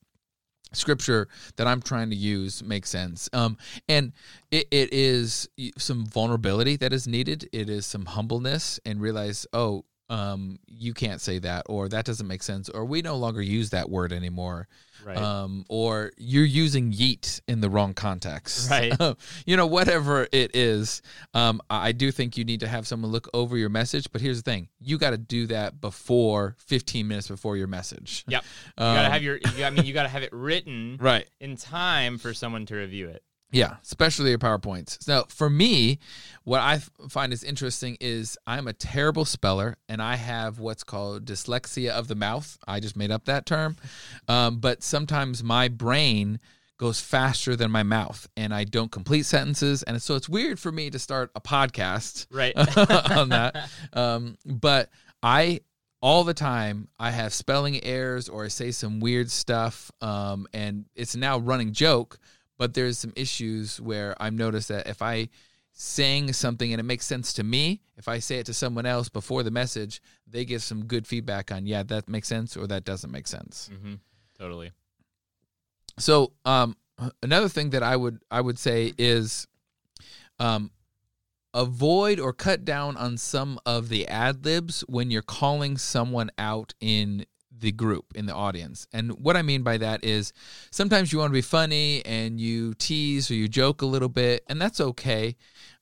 scripture 0.71 1.27
that 1.55 1.67
I'm 1.67 1.81
trying 1.81 2.09
to 2.09 2.15
use 2.15 2.63
makes 2.63 2.89
sense? 2.89 3.29
Um, 3.33 3.57
and 3.87 4.13
it, 4.51 4.67
it 4.71 4.93
is 4.93 5.49
some 5.77 6.05
vulnerability 6.05 6.75
that 6.77 6.93
is 6.93 7.07
needed. 7.07 7.49
It 7.51 7.69
is 7.69 7.85
some 7.85 8.05
humbleness 8.05 8.79
and 8.85 9.01
realize, 9.01 9.47
oh, 9.53 9.85
um, 10.09 10.59
you 10.67 10.93
can't 10.93 11.21
say 11.21 11.39
that, 11.39 11.65
or 11.69 11.87
that 11.89 12.05
doesn't 12.05 12.27
make 12.27 12.41
sense, 12.43 12.69
or 12.69 12.83
we 12.85 13.01
no 13.01 13.15
longer 13.17 13.41
use 13.41 13.69
that 13.71 13.89
word 13.89 14.11
anymore. 14.11 14.67
right. 15.05 15.15
Um, 15.17 15.65
or 15.69 16.11
you're 16.17 16.43
using 16.45 16.91
yeet 16.91 17.41
in 17.47 17.61
the 17.61 17.69
wrong 17.69 17.93
context. 17.93 18.69
Right. 18.71 18.93
you 19.45 19.55
know, 19.55 19.67
whatever 19.67 20.27
it 20.31 20.55
is, 20.55 21.01
um, 21.33 21.61
I 21.69 21.91
do 21.91 22.11
think 22.11 22.37
you 22.37 22.43
need 22.43 22.61
to 22.61 22.67
have 22.67 22.87
someone 22.87 23.11
look 23.11 23.29
over 23.33 23.55
your 23.57 23.69
message. 23.69 24.11
But 24.11 24.21
here's 24.21 24.41
the 24.41 24.51
thing 24.51 24.67
you 24.79 24.97
got 24.97 25.11
to 25.11 25.17
do 25.17 25.47
that 25.47 25.79
before 25.79 26.55
15 26.65 27.07
minutes 27.07 27.27
before 27.27 27.55
your 27.57 27.67
message. 27.67 28.25
yep. 28.27 28.43
You 28.43 28.83
gotta 28.83 29.05
Um, 29.07 29.11
have 29.11 29.23
your. 29.23 29.39
You, 29.57 29.63
I 29.65 29.69
mean, 29.69 29.85
you 29.85 29.93
gotta 29.93 30.09
have 30.09 30.23
it 30.23 30.33
written 30.33 30.97
Right. 31.01 31.29
in 31.39 31.55
time 31.55 32.17
for 32.17 32.33
someone 32.33 32.65
to 32.67 32.75
review 32.75 33.09
it. 33.09 33.23
Yeah, 33.51 33.77
especially 33.83 34.29
your 34.29 34.37
PowerPoints. 34.39 35.07
Now, 35.07 35.23
for 35.29 35.49
me, 35.49 35.99
what 36.43 36.61
I 36.61 36.79
find 37.09 37.33
is 37.33 37.43
interesting 37.43 37.97
is 37.99 38.37
I'm 38.45 38.67
a 38.67 38.73
terrible 38.73 39.25
speller 39.25 39.75
and 39.87 40.01
I 40.01 40.17
have 40.17 40.59
what's 40.59 40.83
called 40.83 41.25
dyslexia 41.25 41.89
of 41.89 42.07
the 42.07 42.15
mouth. 42.15 42.57
I 42.67 42.79
just 42.79 42.95
made 42.95 43.09
up 43.11 43.25
that 43.25 43.45
term. 43.45 43.75
Um, 44.27 44.59
but 44.59 44.83
sometimes 44.83 45.43
my 45.43 45.67
brain 45.67 46.39
goes 46.77 47.01
faster 47.01 47.55
than 47.55 47.71
my 47.71 47.83
mouth 47.83 48.29
and 48.37 48.53
I 48.53 48.63
don't 48.63 48.91
complete 48.91 49.25
sentences. 49.25 49.83
And 49.83 50.01
so 50.01 50.15
it's 50.15 50.29
weird 50.29 50.59
for 50.59 50.71
me 50.71 50.89
to 50.91 50.99
start 50.99 51.31
a 51.35 51.41
podcast 51.41 52.27
Right. 52.31 52.53
on 53.11 53.29
that. 53.29 53.69
Um, 53.93 54.37
but 54.45 54.89
I 55.23 55.61
all 56.01 56.23
the 56.23 56.33
time 56.33 56.87
I 56.97 57.11
have 57.11 57.33
spelling 57.33 57.83
errors 57.83 58.29
or 58.29 58.45
I 58.45 58.47
say 58.47 58.71
some 58.71 59.01
weird 59.01 59.29
stuff, 59.29 59.91
um, 60.01 60.47
and 60.53 60.85
it's 60.95 61.15
now 61.15 61.39
running 61.39 61.73
joke. 61.73 62.17
But 62.59 62.75
there's 62.75 62.99
some 62.99 63.13
issues 63.15 63.81
where 63.81 64.15
I've 64.21 64.33
noticed 64.33 64.67
that 64.67 64.87
if 64.87 65.01
I 65.01 65.29
saying 65.73 66.33
something 66.33 66.73
and 66.73 66.79
it 66.79 66.83
makes 66.83 67.05
sense 67.05 67.31
to 67.33 67.43
me, 67.43 67.81
if 67.97 68.07
I 68.07 68.19
say 68.19 68.39
it 68.39 68.45
to 68.47 68.53
someone 68.53 68.85
else 68.85 69.07
before 69.07 69.43
the 69.43 69.49
message, 69.49 70.01
they 70.27 70.43
give 70.43 70.61
some 70.61 70.85
good 70.85 71.07
feedback 71.07 71.51
on 71.51 71.65
yeah 71.65 71.83
that 71.83 72.09
makes 72.09 72.27
sense 72.27 72.57
or 72.57 72.67
that 72.67 72.83
doesn't 72.83 73.11
make 73.11 73.27
sense. 73.27 73.71
hmm 73.81 73.95
Totally. 74.37 74.71
So 75.97 76.31
um, 76.45 76.77
another 77.21 77.49
thing 77.49 77.71
that 77.71 77.83
I 77.83 77.95
would 77.95 78.21
I 78.29 78.41
would 78.41 78.59
say 78.59 78.93
is 78.97 79.47
um, 80.39 80.71
avoid 81.53 82.19
or 82.19 82.33
cut 82.33 82.63
down 82.63 82.95
on 82.97 83.17
some 83.17 83.59
of 83.65 83.89
the 83.89 84.07
ad 84.07 84.45
libs 84.45 84.81
when 84.87 85.11
you're 85.11 85.21
calling 85.21 85.77
someone 85.77 86.29
out 86.37 86.73
in 86.79 87.25
the 87.57 87.71
group 87.71 88.05
in 88.15 88.25
the 88.25 88.33
audience. 88.33 88.87
And 88.93 89.11
what 89.19 89.35
I 89.35 89.41
mean 89.41 89.63
by 89.63 89.77
that 89.77 90.03
is 90.03 90.33
sometimes 90.71 91.11
you 91.11 91.19
want 91.19 91.31
to 91.31 91.33
be 91.33 91.41
funny 91.41 92.05
and 92.05 92.39
you 92.39 92.73
tease 92.75 93.29
or 93.29 93.33
you 93.33 93.47
joke 93.47 93.81
a 93.81 93.85
little 93.85 94.09
bit, 94.09 94.43
and 94.47 94.61
that's 94.61 94.79
okay 94.79 95.35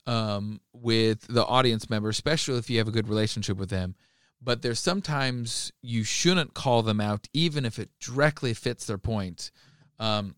um, 0.06 0.62
with 0.74 1.28
the 1.28 1.46
audience 1.46 1.90
member, 1.90 2.10
especially 2.10 2.58
if 2.58 2.70
you 2.70 2.78
have 2.78 2.88
a 2.88 2.92
good 2.92 3.10
relationship 3.10 3.58
with 3.58 3.70
them. 3.70 3.96
But 4.42 4.62
there's 4.62 4.80
sometimes 4.80 5.72
you 5.82 6.04
shouldn't 6.04 6.54
call 6.54 6.84
them 6.84 7.02
out, 7.02 7.28
even 7.34 7.66
if 7.66 7.80
it 7.80 7.90
directly 8.00 8.54
fits 8.54 8.86
their 8.86 9.00
point. 9.00 9.52
Um, 10.00 10.36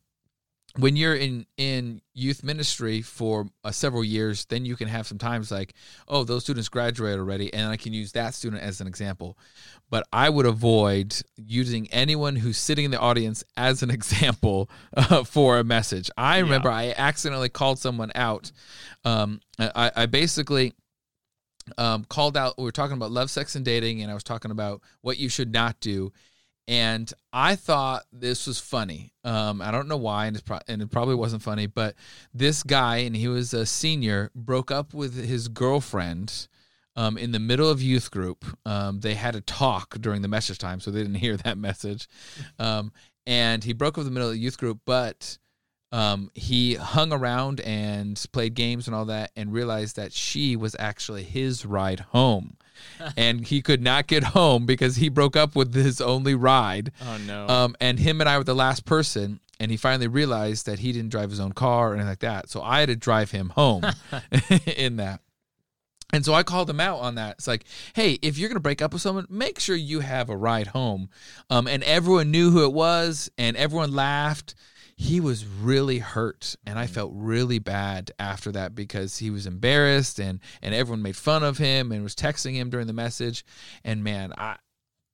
when 0.77 0.95
you're 0.95 1.15
in 1.15 1.45
in 1.57 2.01
youth 2.13 2.43
ministry 2.43 3.01
for 3.01 3.47
uh, 3.63 3.71
several 3.71 4.03
years, 4.03 4.45
then 4.45 4.65
you 4.65 4.75
can 4.75 4.87
have 4.87 5.07
some 5.07 5.17
times 5.17 5.51
like, 5.51 5.73
oh, 6.07 6.23
those 6.23 6.43
students 6.43 6.69
graduated 6.69 7.19
already, 7.19 7.53
and 7.53 7.69
I 7.69 7.77
can 7.77 7.93
use 7.93 8.11
that 8.11 8.33
student 8.33 8.61
as 8.61 8.79
an 8.81 8.87
example. 8.87 9.37
But 9.89 10.07
I 10.13 10.29
would 10.29 10.45
avoid 10.45 11.19
using 11.35 11.87
anyone 11.91 12.35
who's 12.35 12.57
sitting 12.57 12.85
in 12.85 12.91
the 12.91 12.99
audience 12.99 13.43
as 13.57 13.81
an 13.81 13.89
example 13.99 14.69
uh, 14.95 15.23
for 15.23 15.57
a 15.57 15.63
message. 15.63 16.11
I 16.17 16.39
remember 16.39 16.69
I 16.69 16.93
accidentally 16.95 17.49
called 17.49 17.79
someone 17.79 18.11
out. 18.13 18.51
Um, 19.03 19.41
I, 19.57 19.91
I 19.95 20.05
basically 20.05 20.73
um, 21.77 22.05
called 22.05 22.37
out. 22.37 22.57
We 22.57 22.63
were 22.63 22.71
talking 22.71 22.95
about 22.95 23.11
love, 23.11 23.29
sex, 23.29 23.55
and 23.55 23.65
dating, 23.65 24.01
and 24.01 24.11
I 24.11 24.13
was 24.13 24.23
talking 24.23 24.51
about 24.51 24.81
what 25.01 25.17
you 25.17 25.29
should 25.29 25.51
not 25.51 25.79
do. 25.79 26.11
And 26.69 27.11
I 27.33 27.55
thought 27.55 28.03
this 28.13 28.45
was 28.45 28.59
funny. 28.59 29.11
Um, 29.23 29.59
I 29.59 29.71
don't 29.71 29.87
know 29.87 29.97
why, 29.97 30.27
and, 30.27 30.45
pro- 30.45 30.59
and 30.67 30.83
it 30.83 30.91
probably 30.91 31.15
wasn't 31.15 31.41
funny. 31.41 31.65
But 31.65 31.95
this 32.31 32.61
guy, 32.61 32.97
and 32.97 33.15
he 33.15 33.27
was 33.27 33.55
a 33.55 33.65
senior, 33.65 34.29
broke 34.35 34.69
up 34.69 34.93
with 34.93 35.15
his 35.15 35.47
girlfriend 35.47 36.47
um, 36.95 37.17
in 37.17 37.31
the 37.31 37.39
middle 37.39 37.67
of 37.67 37.81
youth 37.81 38.11
group. 38.11 38.45
Um, 38.67 38.99
they 38.99 39.15
had 39.15 39.35
a 39.35 39.41
talk 39.41 39.95
during 39.99 40.21
the 40.21 40.27
message 40.27 40.59
time, 40.59 40.79
so 40.79 40.91
they 40.91 41.01
didn't 41.01 41.15
hear 41.25 41.37
that 41.37 41.57
message. 41.57 42.07
Um, 42.59 42.91
and 43.25 43.63
he 43.63 43.73
broke 43.73 43.97
up 43.97 44.01
in 44.01 44.05
the 44.05 44.11
middle 44.11 44.29
of 44.29 44.35
the 44.35 44.39
youth 44.39 44.59
group, 44.59 44.81
but 44.85 45.39
um, 45.91 46.29
he 46.35 46.75
hung 46.75 47.11
around 47.11 47.59
and 47.61 48.23
played 48.31 48.53
games 48.53 48.87
and 48.87 48.95
all 48.95 49.05
that, 49.05 49.31
and 49.35 49.51
realized 49.51 49.95
that 49.95 50.13
she 50.13 50.55
was 50.55 50.75
actually 50.77 51.23
his 51.23 51.65
ride 51.65 52.01
home, 52.11 52.57
and 53.17 53.45
he 53.45 53.61
could 53.61 53.81
not 53.81 54.07
get 54.07 54.23
home 54.23 54.65
because 54.65 54.97
he 54.97 55.09
broke 55.09 55.35
up 55.35 55.55
with 55.55 55.73
his 55.73 55.99
only 55.99 56.35
ride. 56.35 56.91
Oh 57.01 57.17
no. 57.25 57.47
Um, 57.47 57.75
and 57.81 57.99
him 57.99 58.21
and 58.21 58.29
I 58.29 58.37
were 58.37 58.43
the 58.43 58.55
last 58.55 58.85
person, 58.85 59.39
and 59.59 59.71
he 59.71 59.77
finally 59.77 60.07
realized 60.07 60.65
that 60.67 60.79
he 60.79 60.91
didn't 60.91 61.09
drive 61.09 61.31
his 61.31 61.39
own 61.39 61.53
car 61.53 61.89
or 61.89 61.93
anything 61.93 62.09
like 62.09 62.19
that. 62.19 62.49
So 62.49 62.61
I 62.61 62.81
had 62.81 62.89
to 62.89 62.95
drive 62.95 63.31
him 63.31 63.49
home 63.49 63.83
in 64.77 64.97
that. 64.97 65.21
And 66.11 66.25
so 66.25 66.33
I 66.33 66.41
called 66.41 66.69
him 66.69 66.79
out 66.79 66.99
on 66.99 67.15
that. 67.15 67.35
It's 67.37 67.47
like, 67.47 67.65
hey, 67.93 68.17
if 68.21 68.37
you're 68.37 68.49
gonna 68.49 68.59
break 68.59 68.81
up 68.81 68.93
with 68.93 69.01
someone, 69.01 69.27
make 69.29 69.59
sure 69.59 69.75
you 69.75 69.99
have 69.99 70.29
a 70.29 70.37
ride 70.37 70.67
home. 70.67 71.09
Um, 71.49 71.67
and 71.67 71.83
everyone 71.83 72.31
knew 72.31 72.51
who 72.51 72.63
it 72.63 72.73
was, 72.73 73.29
and 73.37 73.55
everyone 73.57 73.91
laughed. 73.93 74.55
He 75.01 75.21
was 75.21 75.45
really 75.45 75.99
hurt, 75.99 76.57
and 76.67 76.77
I 76.77 76.85
mm. 76.85 76.89
felt 76.89 77.13
really 77.15 77.57
bad 77.57 78.11
after 78.19 78.51
that 78.51 78.75
because 78.75 79.19
he 79.19 79.29
was 79.29 79.47
embarrassed, 79.47 80.19
and 80.19 80.41
and 80.61 80.75
everyone 80.75 81.01
made 81.01 81.15
fun 81.15 81.41
of 81.41 81.57
him 81.57 81.93
and 81.93 82.03
was 82.03 82.15
texting 82.15 82.55
him 82.55 82.69
during 82.69 82.85
the 82.85 82.93
message. 82.93 83.45
And 83.85 84.03
man, 84.03 84.33
I 84.37 84.57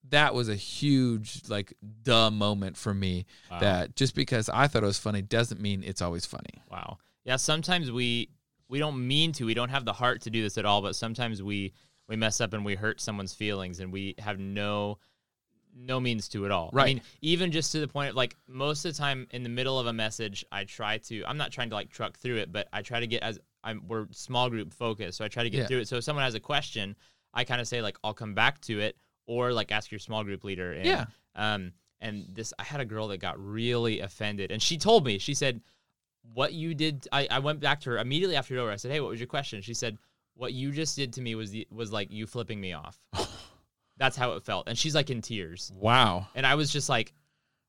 that 0.10 0.34
was 0.34 0.50
a 0.50 0.56
huge 0.56 1.44
like 1.50 1.74
dumb 2.02 2.36
moment 2.36 2.78
for 2.78 2.96
me. 2.96 3.28
Wow. 3.52 3.60
That 3.60 3.96
just 3.96 4.16
because 4.16 4.50
I 4.50 4.68
thought 4.68 4.82
it 4.82 4.88
was 4.88 4.98
funny 4.98 5.22
doesn't 5.22 5.62
mean 5.62 5.84
it's 5.84 6.02
always 6.02 6.26
funny. 6.26 6.64
Wow. 6.72 6.98
Yeah, 7.24 7.36
sometimes 7.36 7.92
we 7.92 8.30
we 8.68 8.80
don't 8.80 9.08
mean 9.08 9.34
to. 9.34 9.46
We 9.46 9.54
don't 9.54 9.70
have 9.70 9.86
the 9.86 9.94
heart 9.94 10.22
to 10.22 10.32
do 10.32 10.42
this 10.42 10.58
at 10.58 10.66
all, 10.66 10.82
but 10.82 10.96
sometimes 10.96 11.44
we 11.44 11.74
we 12.08 12.16
mess 12.16 12.42
up 12.42 12.54
and 12.54 12.66
we 12.66 12.74
hurt 12.74 13.02
someone's 13.02 13.36
feelings 13.36 13.80
and 13.80 13.94
we 13.94 14.16
have 14.18 14.40
no 14.40 14.98
no 15.78 16.00
means 16.00 16.30
to 16.30 16.46
at 16.46 16.52
all. 16.52 16.70
Right. 16.74 16.84
I 16.84 16.88
mean, 16.88 17.02
even 17.22 17.52
just 17.52 17.74
to 17.74 17.80
the 17.82 17.88
point 17.88 18.10
of 18.12 18.16
like 18.16 18.36
most 18.48 18.86
of 18.86 18.94
the 18.94 18.98
time 18.98 19.28
in 19.32 19.44
the 19.44 19.50
middle 19.50 19.78
of 19.78 19.88
a 19.88 19.94
message, 19.94 20.46
I 20.52 20.64
try 20.64 20.98
to 21.00 21.24
I'm 21.26 21.38
not 21.38 21.52
trying 21.52 21.70
to 21.70 21.76
like 21.76 21.90
truck 21.90 22.18
through 22.18 22.38
it, 22.38 22.52
but 22.52 22.68
I 22.72 22.82
try 22.82 23.00
to 23.02 23.08
get 23.08 23.22
as 23.24 23.40
I'm 23.64 23.84
we're 23.88 24.08
small 24.12 24.50
group 24.50 24.74
focused, 24.74 25.18
so 25.18 25.26
I 25.26 25.28
try 25.28 25.44
to 25.44 25.50
get 25.50 25.62
Yeah. 25.62 25.68
through 25.68 25.80
it. 25.80 25.88
So 25.88 25.98
if 25.98 26.04
someone 26.04 26.24
has 26.24 26.36
a 26.36 26.40
question, 26.40 26.96
I 27.34 27.44
kind 27.44 27.60
of 27.60 27.68
say 27.68 27.82
like 27.82 27.98
I'll 28.04 28.14
come 28.14 28.34
back 28.34 28.62
to 28.62 28.80
it 28.80 28.96
or 29.28 29.52
like 29.52 29.72
ask 29.72 29.92
your 29.92 30.00
small 30.00 30.24
group 30.24 30.44
leader. 30.44 30.72
And, 30.72 30.86
Yeah. 30.86 31.06
Um 31.36 31.74
and 32.00 32.26
this 32.34 32.54
I 32.58 32.64
had 32.64 32.80
a 32.80 32.86
girl 32.86 33.08
that 33.10 33.18
got 33.18 33.38
really 33.38 34.00
offended 34.00 34.52
and 34.52 34.62
she 34.62 34.78
told 34.78 35.06
me, 35.06 35.18
she 35.18 35.34
said, 35.34 35.62
what 36.34 36.54
you 36.54 36.74
did 36.74 37.08
I, 37.12 37.28
I 37.30 37.40
went 37.40 37.60
back 37.60 37.82
to 37.82 37.90
her 37.92 37.98
immediately 37.98 38.36
after 38.36 38.56
it 38.56 38.60
over. 38.60 38.72
I 38.72 38.78
said, 38.78 38.92
Hey, 38.92 39.00
what 39.02 39.10
was 39.10 39.20
your 39.20 39.28
question? 39.28 39.62
She 39.62 39.74
said, 39.74 39.98
What 40.36 40.54
you 40.54 40.72
just 40.72 40.96
did 40.96 41.12
to 41.14 41.22
me 41.22 41.36
was 41.36 41.52
the, 41.52 41.68
was 41.72 41.92
like 41.92 42.12
you 42.12 42.26
flipping 42.28 42.62
me 42.62 42.74
off. 42.74 42.98
That's 43.98 44.18
how 44.18 44.34
it 44.34 44.44
felt. 44.44 44.68
And 44.68 44.78
she's 44.78 44.96
like 44.96 45.10
in 45.10 45.22
tears. 45.22 45.72
Wow. 45.76 46.28
And 46.36 46.46
I 46.46 46.56
was 46.56 46.72
just 46.72 46.90
like, 46.90 47.14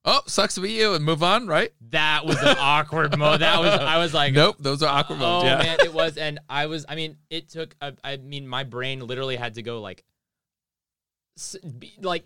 Oh, 0.09 0.21
sucks 0.26 0.54
to 0.54 0.61
be 0.61 0.71
you, 0.71 0.95
and 0.95 1.04
move 1.04 1.25
on, 1.25 1.49
right? 1.49 1.73
that 1.90 2.25
was 2.25 2.40
an 2.40 2.56
awkward 2.61 3.18
moment. 3.18 3.40
That 3.40 3.59
was 3.59 3.71
I 3.71 3.99
was 3.99 4.14
like 4.14 4.35
nope, 4.35 4.54
those 4.61 4.80
are 4.83 4.88
awkward 4.88 5.16
Oh 5.16 5.42
moments. 5.42 5.64
Yeah. 5.64 5.76
man, 5.76 5.78
it 5.85 5.92
was 5.92 6.16
and 6.16 6.38
I 6.49 6.66
was 6.66 6.87
I 6.88 6.95
mean, 6.95 7.16
it 7.28 7.49
took 7.49 7.75
a, 7.80 7.92
I 8.04 8.16
mean 8.16 8.47
my 8.47 8.62
brain 8.62 9.04
literally 9.04 9.35
had 9.35 9.54
to 9.54 9.62
go 9.62 9.80
like 9.80 10.04
s- 11.37 11.56
be, 11.59 11.92
like 12.00 12.25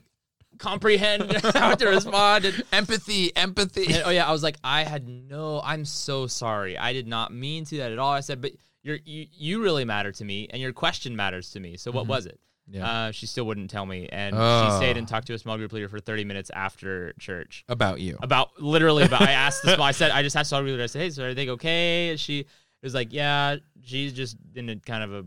comprehend 0.58 1.32
how 1.54 1.74
to 1.74 1.88
respond 1.88 2.44
and 2.44 2.62
empathy, 2.72 3.34
empathy. 3.34 3.86
And, 3.94 4.02
oh 4.04 4.10
yeah, 4.10 4.28
I 4.28 4.32
was 4.32 4.42
like, 4.42 4.58
I 4.62 4.84
had 4.84 5.08
no. 5.08 5.60
I'm 5.64 5.84
so 5.84 6.26
sorry. 6.26 6.78
I 6.78 6.92
did 6.92 7.08
not 7.08 7.32
mean 7.32 7.64
to 7.66 7.78
that 7.78 7.92
at 7.92 7.98
all. 7.98 8.12
I 8.12 8.20
said, 8.20 8.40
but 8.40 8.52
you're, 8.82 8.98
you 9.04 9.26
you 9.32 9.62
really 9.62 9.84
matter 9.84 10.12
to 10.12 10.24
me, 10.24 10.48
and 10.50 10.60
your 10.60 10.72
question 10.72 11.16
matters 11.16 11.50
to 11.52 11.60
me. 11.60 11.76
So 11.76 11.90
what 11.90 12.02
mm-hmm. 12.02 12.10
was 12.10 12.26
it? 12.26 12.40
Yeah. 12.70 12.88
Uh, 12.88 13.10
she 13.10 13.26
still 13.26 13.46
wouldn't 13.46 13.68
tell 13.70 13.84
me, 13.84 14.08
and 14.10 14.34
Oh. 14.38 14.68
she 14.70 14.76
stayed 14.76 14.96
and 14.96 15.08
talked 15.08 15.26
to 15.26 15.34
a 15.34 15.38
small 15.38 15.56
group 15.56 15.72
leader 15.72 15.88
for 15.88 15.98
30 15.98 16.24
minutes 16.24 16.50
after 16.54 17.12
church 17.18 17.64
About 17.68 18.00
you. 18.00 18.16
about 18.22 18.60
literally 18.62 19.02
about. 19.04 19.22
I 19.22 19.32
asked 19.32 19.62
the 19.64 19.74
small. 19.74 19.86
I 19.86 19.90
said 20.00 20.12
I 20.12 20.22
just 20.22 20.36
asked 20.36 20.50
the 20.50 20.54
small 20.56 20.62
group 20.62 20.72
leader. 20.72 20.84
I 20.84 20.86
said, 20.86 21.00
"Hey, 21.02 21.10
so 21.10 21.24
are 21.24 21.34
they 21.34 21.48
okay?" 21.48 22.10
And 22.10 22.20
she 22.20 22.46
was 22.82 22.94
like, 22.94 23.12
"Yeah, 23.12 23.56
she's 23.82 24.12
just 24.12 24.36
in 24.54 24.68
a 24.68 24.76
kind 24.76 25.02
of 25.02 25.12
a 25.12 25.24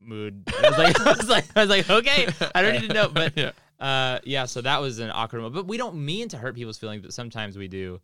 mood." 0.00 0.44
I 0.62 0.68
was 0.70 0.78
like, 0.78 1.00
I 1.00 1.12
was 1.12 1.28
like, 1.28 1.44
I 1.56 1.60
was 1.60 1.68
like, 1.70 1.90
okay, 1.90 2.28
I 2.54 2.62
don't 2.62 2.74
need 2.80 2.88
to 2.88 2.94
know, 2.94 3.08
but 3.08 3.32
Yeah. 3.36 3.50
uh, 3.80 4.20
yeah. 4.24 4.44
So 4.44 4.60
that 4.60 4.80
was 4.80 5.00
an 5.00 5.10
awkward 5.12 5.38
moment, 5.40 5.54
but 5.56 5.66
we 5.66 5.78
don't 5.78 5.96
mean 6.04 6.28
to 6.28 6.38
hurt 6.38 6.54
people's 6.54 6.78
feelings, 6.78 7.02
but 7.02 7.12
sometimes 7.12 7.58
we 7.58 7.66
do. 7.68 8.00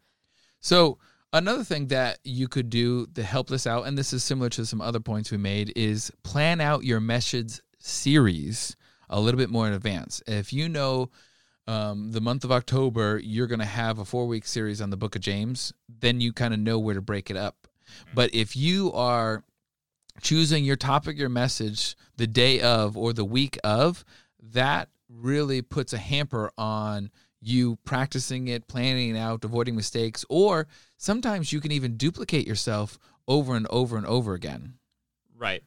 So 0.60 0.98
another 1.32 1.64
thing 1.64 1.86
that 1.88 2.18
you 2.24 2.48
could 2.48 2.68
do 2.70 3.06
to 3.14 3.22
help 3.22 3.48
this 3.48 3.66
out, 3.66 3.86
and 3.86 3.96
this 3.96 4.12
is 4.12 4.24
similar 4.24 4.48
to 4.50 4.66
some 4.66 4.80
other 4.80 5.00
points 5.00 5.30
we 5.30 5.38
made, 5.38 5.72
is 5.76 6.10
plan 6.24 6.60
out 6.60 6.84
your 6.84 7.00
message 7.00 7.60
series 7.82 8.76
a 9.08 9.20
little 9.20 9.38
bit 9.38 9.50
more 9.50 9.66
in 9.66 9.72
advance. 9.72 10.22
If 10.26 10.52
you 10.52 10.68
know 10.68 11.10
um, 11.66 12.12
the 12.12 12.20
month 12.20 12.44
of 12.44 12.52
October, 12.52 13.20
you're 13.22 13.46
going 13.46 13.60
to 13.60 13.64
have 13.64 13.98
a 13.98 14.04
four 14.04 14.26
week 14.26 14.46
series 14.46 14.80
on 14.80 14.90
the 14.90 14.96
book 14.96 15.14
of 15.14 15.22
James, 15.22 15.72
then 15.88 16.20
you 16.20 16.32
kind 16.32 16.54
of 16.54 16.60
know 16.60 16.78
where 16.78 16.94
to 16.94 17.02
break 17.02 17.30
it 17.30 17.36
up. 17.36 17.68
But 18.14 18.34
if 18.34 18.56
you 18.56 18.92
are 18.92 19.44
choosing 20.20 20.64
your 20.64 20.76
topic, 20.76 21.18
your 21.18 21.28
message 21.28 21.96
the 22.16 22.26
day 22.26 22.60
of 22.60 22.96
or 22.96 23.12
the 23.12 23.24
week 23.24 23.58
of, 23.62 24.04
that 24.40 24.88
really 25.08 25.62
puts 25.62 25.92
a 25.92 25.98
hamper 25.98 26.50
on 26.56 27.10
you 27.40 27.76
practicing 27.84 28.48
it, 28.48 28.68
planning 28.68 29.14
it 29.14 29.18
out, 29.18 29.44
avoiding 29.44 29.74
mistakes, 29.74 30.24
or 30.28 30.68
sometimes 30.96 31.52
you 31.52 31.60
can 31.60 31.72
even 31.72 31.96
duplicate 31.96 32.46
yourself 32.46 32.98
over 33.26 33.56
and 33.56 33.66
over 33.68 33.96
and 33.96 34.06
over 34.06 34.34
again. 34.34 34.74
Right. 35.36 35.62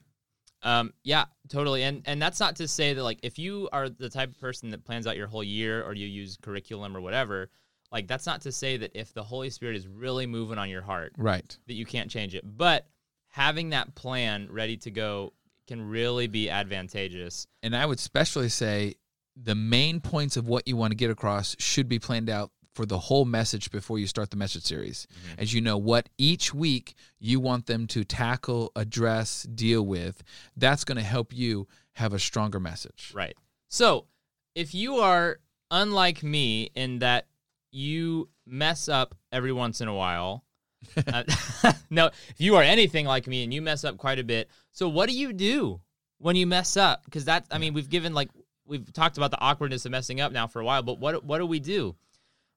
Um, 0.66 0.92
yeah, 1.04 1.26
totally. 1.48 1.84
And 1.84 2.02
and 2.06 2.22
that's 2.22 2.40
not 2.40 2.56
to 2.58 2.68
say 2.68 2.94
that 2.94 3.04
like 3.04 3.20
if 3.24 3.38
you 3.40 3.70
are 3.72 3.88
the 3.88 4.10
type 4.10 4.32
of 4.32 4.40
person 4.40 4.72
that 4.72 4.84
plans 4.84 5.06
out 5.08 5.16
your 5.16 5.28
whole 5.28 5.44
year 5.44 5.84
or 5.84 5.94
you 5.94 6.08
use 6.08 6.38
curriculum 6.42 6.98
or 6.98 7.02
whatever, 7.02 7.50
like 7.92 8.08
that's 8.08 8.26
not 8.26 8.42
to 8.42 8.52
say 8.52 8.76
that 8.78 8.92
if 8.96 9.14
the 9.14 9.24
Holy 9.24 9.52
Spirit 9.52 9.76
is 9.76 9.88
really 9.88 10.26
moving 10.26 10.58
on 10.58 10.70
your 10.70 10.82
heart 10.82 11.14
Right. 11.18 11.56
that 11.68 11.76
you 11.76 11.86
can't 11.86 12.10
change 12.10 12.34
it. 12.36 12.44
But 12.46 12.88
having 13.28 13.70
that 13.70 13.94
plan 13.96 14.48
ready 14.52 14.76
to 14.78 14.92
go 14.92 15.34
can 15.68 15.88
really 15.88 16.28
be 16.28 16.50
advantageous. 16.50 17.48
And 17.64 17.76
I 17.76 17.86
would 17.86 18.00
especially 18.00 18.50
say 18.50 18.96
the 19.36 19.56
main 19.56 20.00
points 20.00 20.38
of 20.38 20.48
what 20.48 20.68
you 20.68 20.76
want 20.78 20.92
to 20.92 20.96
get 20.96 21.12
across 21.12 21.56
should 21.60 21.88
be 21.90 22.00
planned 22.00 22.30
out 22.30 22.52
for 22.76 22.86
the 22.86 23.00
whole 23.00 23.24
message 23.24 23.72
before 23.72 23.98
you 23.98 24.06
start 24.06 24.30
the 24.30 24.38
message 24.38 24.64
series. 24.64 25.08
As 25.38 25.54
you 25.54 25.62
know 25.62 25.78
what 25.78 26.10
each 26.18 26.54
week 26.54 26.94
you 27.20 27.40
want 27.40 27.68
them 27.68 27.88
to 27.88 28.04
tackle, 28.04 28.72
address, 28.76 29.44
deal 29.44 29.84
with, 29.84 30.22
that's 30.58 30.84
going 30.84 30.98
to 30.98 31.04
help 31.04 31.34
you 31.34 31.68
have 31.94 32.14
a 32.14 32.20
stronger 32.20 32.60
message. 32.60 33.14
Right. 33.16 33.36
So, 33.70 34.08
if 34.54 34.76
you 34.76 34.98
are 34.98 35.40
unlike 35.72 36.22
me 36.22 36.70
in 36.76 37.00
that 37.00 37.28
you 37.72 38.30
mess 38.46 38.90
up 38.90 39.16
every 39.32 39.54
once 39.54 39.80
in 39.80 39.88
a 39.88 39.96
while, 39.96 40.44
uh, 41.08 41.24
no, 41.90 42.08
if 42.30 42.36
you 42.40 42.58
are 42.58 42.64
anything 42.64 43.06
like 43.06 43.26
me 43.26 43.44
and 43.44 43.54
you 43.54 43.62
mess 43.62 43.86
up 43.86 43.98
quite 43.98 44.20
a 44.20 44.24
bit, 44.24 44.50
so 44.72 44.90
what 44.90 45.10
do 45.10 45.18
you 45.18 45.32
do 45.32 45.80
when 46.18 46.36
you 46.36 46.46
mess 46.46 46.76
up? 46.76 47.06
Because 47.06 47.26
that, 47.26 47.46
I 47.52 47.58
mean, 47.58 47.74
we've 47.74 47.90
given 47.90 48.14
like 48.14 48.30
we've 48.66 48.92
talked 48.92 49.16
about 49.18 49.32
the 49.32 49.40
awkwardness 49.40 49.86
of 49.86 49.92
messing 49.92 50.20
up 50.20 50.34
now 50.34 50.48
for 50.48 50.60
a 50.60 50.66
while, 50.66 50.84
but 50.84 51.00
what 51.00 51.24
what 51.24 51.38
do 51.38 51.46
we 51.46 51.62
do? 51.62 51.96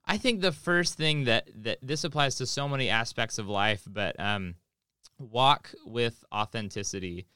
I 0.08 0.16
think 0.16 0.40
the 0.40 0.52
first 0.52 0.94
thing 0.94 1.24
that 1.24 1.50
that 1.62 1.78
this 1.82 2.02
applies 2.02 2.36
to 2.36 2.46
so 2.46 2.66
many 2.66 2.88
aspects 2.88 3.38
of 3.38 3.46
life, 3.46 3.82
but 3.86 4.18
um, 4.18 4.54
walk 5.18 5.72
with 5.84 6.24
authenticity. 6.34 7.26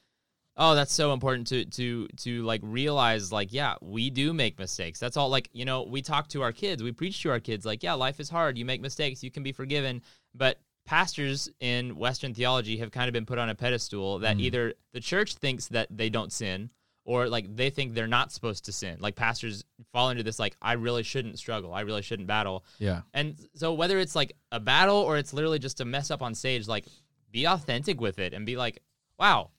Oh, 0.57 0.73
that's 0.75 0.93
so 0.93 1.13
important 1.13 1.47
to 1.47 1.65
to 1.65 2.07
to 2.17 2.43
like 2.43 2.61
realize 2.63 3.31
like 3.31 3.53
yeah, 3.53 3.75
we 3.81 4.09
do 4.09 4.33
make 4.33 4.57
mistakes. 4.57 4.99
That's 4.99 5.17
all 5.17 5.29
like, 5.29 5.49
you 5.53 5.65
know, 5.65 5.83
we 5.83 6.01
talk 6.01 6.27
to 6.29 6.41
our 6.41 6.51
kids, 6.51 6.81
we 6.81 6.91
preach 6.91 7.21
to 7.21 7.29
our 7.29 7.39
kids 7.39 7.65
like, 7.65 7.83
yeah, 7.83 7.93
life 7.93 8.19
is 8.19 8.29
hard, 8.29 8.57
you 8.57 8.65
make 8.65 8.81
mistakes, 8.81 9.23
you 9.23 9.31
can 9.31 9.43
be 9.43 9.51
forgiven, 9.51 10.01
but 10.33 10.59
pastors 10.85 11.49
in 11.59 11.95
western 11.95 12.33
theology 12.33 12.77
have 12.77 12.91
kind 12.91 13.07
of 13.07 13.13
been 13.13 13.25
put 13.25 13.39
on 13.39 13.49
a 13.49 13.55
pedestal 13.55 14.19
that 14.19 14.37
either 14.39 14.73
the 14.91 14.99
church 14.99 15.35
thinks 15.35 15.67
that 15.67 15.87
they 15.89 16.09
don't 16.09 16.33
sin 16.33 16.69
or 17.05 17.27
like 17.27 17.53
they 17.55 17.69
think 17.69 17.93
they're 17.93 18.07
not 18.07 18.31
supposed 18.31 18.65
to 18.65 18.71
sin. 18.71 18.97
Like 18.99 19.15
pastors 19.15 19.63
fall 19.91 20.09
into 20.09 20.23
this 20.23 20.39
like 20.39 20.55
I 20.61 20.73
really 20.73 21.03
shouldn't 21.03 21.37
struggle, 21.37 21.73
I 21.73 21.81
really 21.81 22.01
shouldn't 22.01 22.27
battle. 22.27 22.63
Yeah. 22.79 23.01
And 23.13 23.35
so 23.55 23.73
whether 23.73 23.99
it's 23.99 24.15
like 24.15 24.35
a 24.51 24.59
battle 24.59 24.97
or 24.97 25.17
it's 25.17 25.33
literally 25.33 25.59
just 25.59 25.81
a 25.81 25.85
mess 25.85 26.11
up 26.11 26.21
on 26.21 26.33
stage, 26.35 26.67
like 26.67 26.85
be 27.31 27.45
authentic 27.45 27.99
with 27.99 28.19
it 28.19 28.33
and 28.33 28.45
be 28.45 28.55
like, 28.55 28.81
wow, 29.19 29.49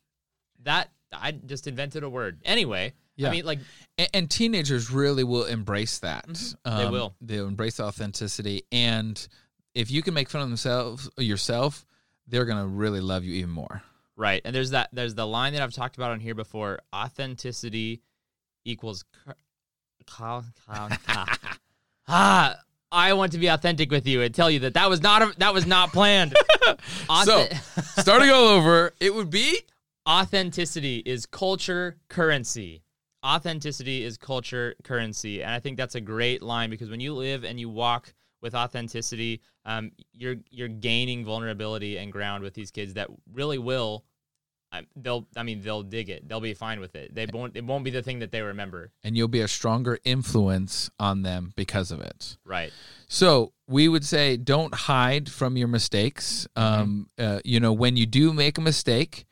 that 0.62 0.90
I 1.12 1.32
just 1.32 1.66
invented 1.66 2.02
a 2.02 2.08
word. 2.08 2.40
Anyway, 2.44 2.92
Yeah. 3.16 3.28
I 3.28 3.30
mean 3.30 3.44
like 3.44 3.60
And, 3.98 4.08
and 4.14 4.30
teenagers 4.30 4.90
really 4.90 5.24
will 5.24 5.44
embrace 5.44 5.98
that. 5.98 6.26
Mm-hmm. 6.26 6.78
They 6.78 6.88
will. 6.88 7.14
They'll 7.20 7.46
embrace 7.46 7.78
authenticity, 7.78 8.62
and 8.72 9.26
if 9.74 9.90
you 9.90 10.02
can 10.02 10.14
make 10.14 10.28
fun 10.30 10.40
of 10.40 10.48
themselves 10.48 11.10
yourself, 11.18 11.84
they're 12.26 12.44
gonna 12.46 12.66
really 12.66 13.00
love 13.00 13.24
you 13.24 13.34
even 13.34 13.50
more. 13.50 13.82
Right. 14.16 14.42
And 14.44 14.54
there's 14.54 14.70
that 14.70 14.90
there's 14.92 15.14
the 15.14 15.26
line 15.26 15.52
that 15.54 15.62
I've 15.62 15.72
talked 15.72 15.96
about 15.96 16.10
on 16.10 16.20
here 16.20 16.34
before. 16.34 16.80
Authenticity 16.94 18.02
equals 18.64 19.04
cur- 19.24 19.34
ca- 20.06 20.42
ca- 20.66 20.98
ca- 21.06 21.58
ah. 22.08 22.56
I 22.92 23.12
want 23.14 23.32
to 23.32 23.38
be 23.38 23.48
authentic 23.48 23.90
with 23.90 24.06
you 24.06 24.22
and 24.22 24.32
tell 24.32 24.48
you 24.48 24.60
that 24.60 24.74
that 24.74 24.88
was 24.88 25.02
not 25.02 25.20
a, 25.22 25.34
that 25.38 25.52
was 25.52 25.66
not 25.66 25.92
planned. 25.92 26.34
So, 27.24 27.46
starting 28.00 28.30
all 28.30 28.46
over, 28.48 28.94
it 28.98 29.14
would 29.14 29.28
be 29.30 29.60
authenticity 30.08 31.02
is 31.04 31.26
culture 31.26 31.98
currency. 32.08 32.82
Authenticity 33.24 34.02
is 34.04 34.16
culture 34.16 34.74
currency, 34.82 35.42
and 35.42 35.50
I 35.50 35.60
think 35.60 35.76
that's 35.76 35.94
a 35.94 36.00
great 36.00 36.42
line 36.42 36.70
because 36.70 36.88
when 36.88 37.00
you 37.00 37.14
live 37.14 37.44
and 37.44 37.58
you 37.60 37.68
walk 37.68 38.14
with 38.40 38.54
authenticity, 38.54 39.40
um, 39.64 39.92
you're 40.12 40.36
you're 40.50 40.68
gaining 40.68 41.24
vulnerability 41.24 41.96
and 41.98 42.12
ground 42.12 42.42
with 42.42 42.54
these 42.54 42.70
kids 42.70 42.94
that 42.94 43.08
really 43.32 43.58
will. 43.58 44.04
They'll, 44.96 45.24
I 45.36 45.44
mean, 45.44 45.62
they'll 45.62 45.84
dig 45.84 46.10
it. 46.10 46.28
They'll 46.28 46.40
be 46.40 46.52
fine 46.52 46.80
with 46.80 46.96
it. 46.96 47.14
They 47.14 47.26
won't. 47.32 47.56
It 47.56 47.64
won't 47.64 47.84
be 47.84 47.92
the 47.92 48.02
thing 48.02 48.18
that 48.18 48.32
they 48.32 48.42
remember. 48.42 48.90
and 49.04 49.16
you'll 49.16 49.28
be 49.28 49.40
a 49.40 49.46
stronger 49.46 50.00
influence 50.04 50.90
on 50.98 51.22
them 51.22 51.52
because 51.54 51.92
of 51.92 52.00
it. 52.00 52.36
Right. 52.44 52.72
So 53.06 53.52
we 53.68 53.86
would 53.86 54.04
say 54.04 54.36
don't 54.36 54.74
hide 54.74 55.30
from 55.30 55.56
your 55.56 55.68
mistakes. 55.68 56.48
Um, 56.56 57.08
uh, 57.16 57.38
you 57.44 57.60
know, 57.60 57.72
when 57.72 57.96
you 57.96 58.04
do 58.04 58.32
make 58.32 58.58
a 58.58 58.60
mistake, 58.60 59.26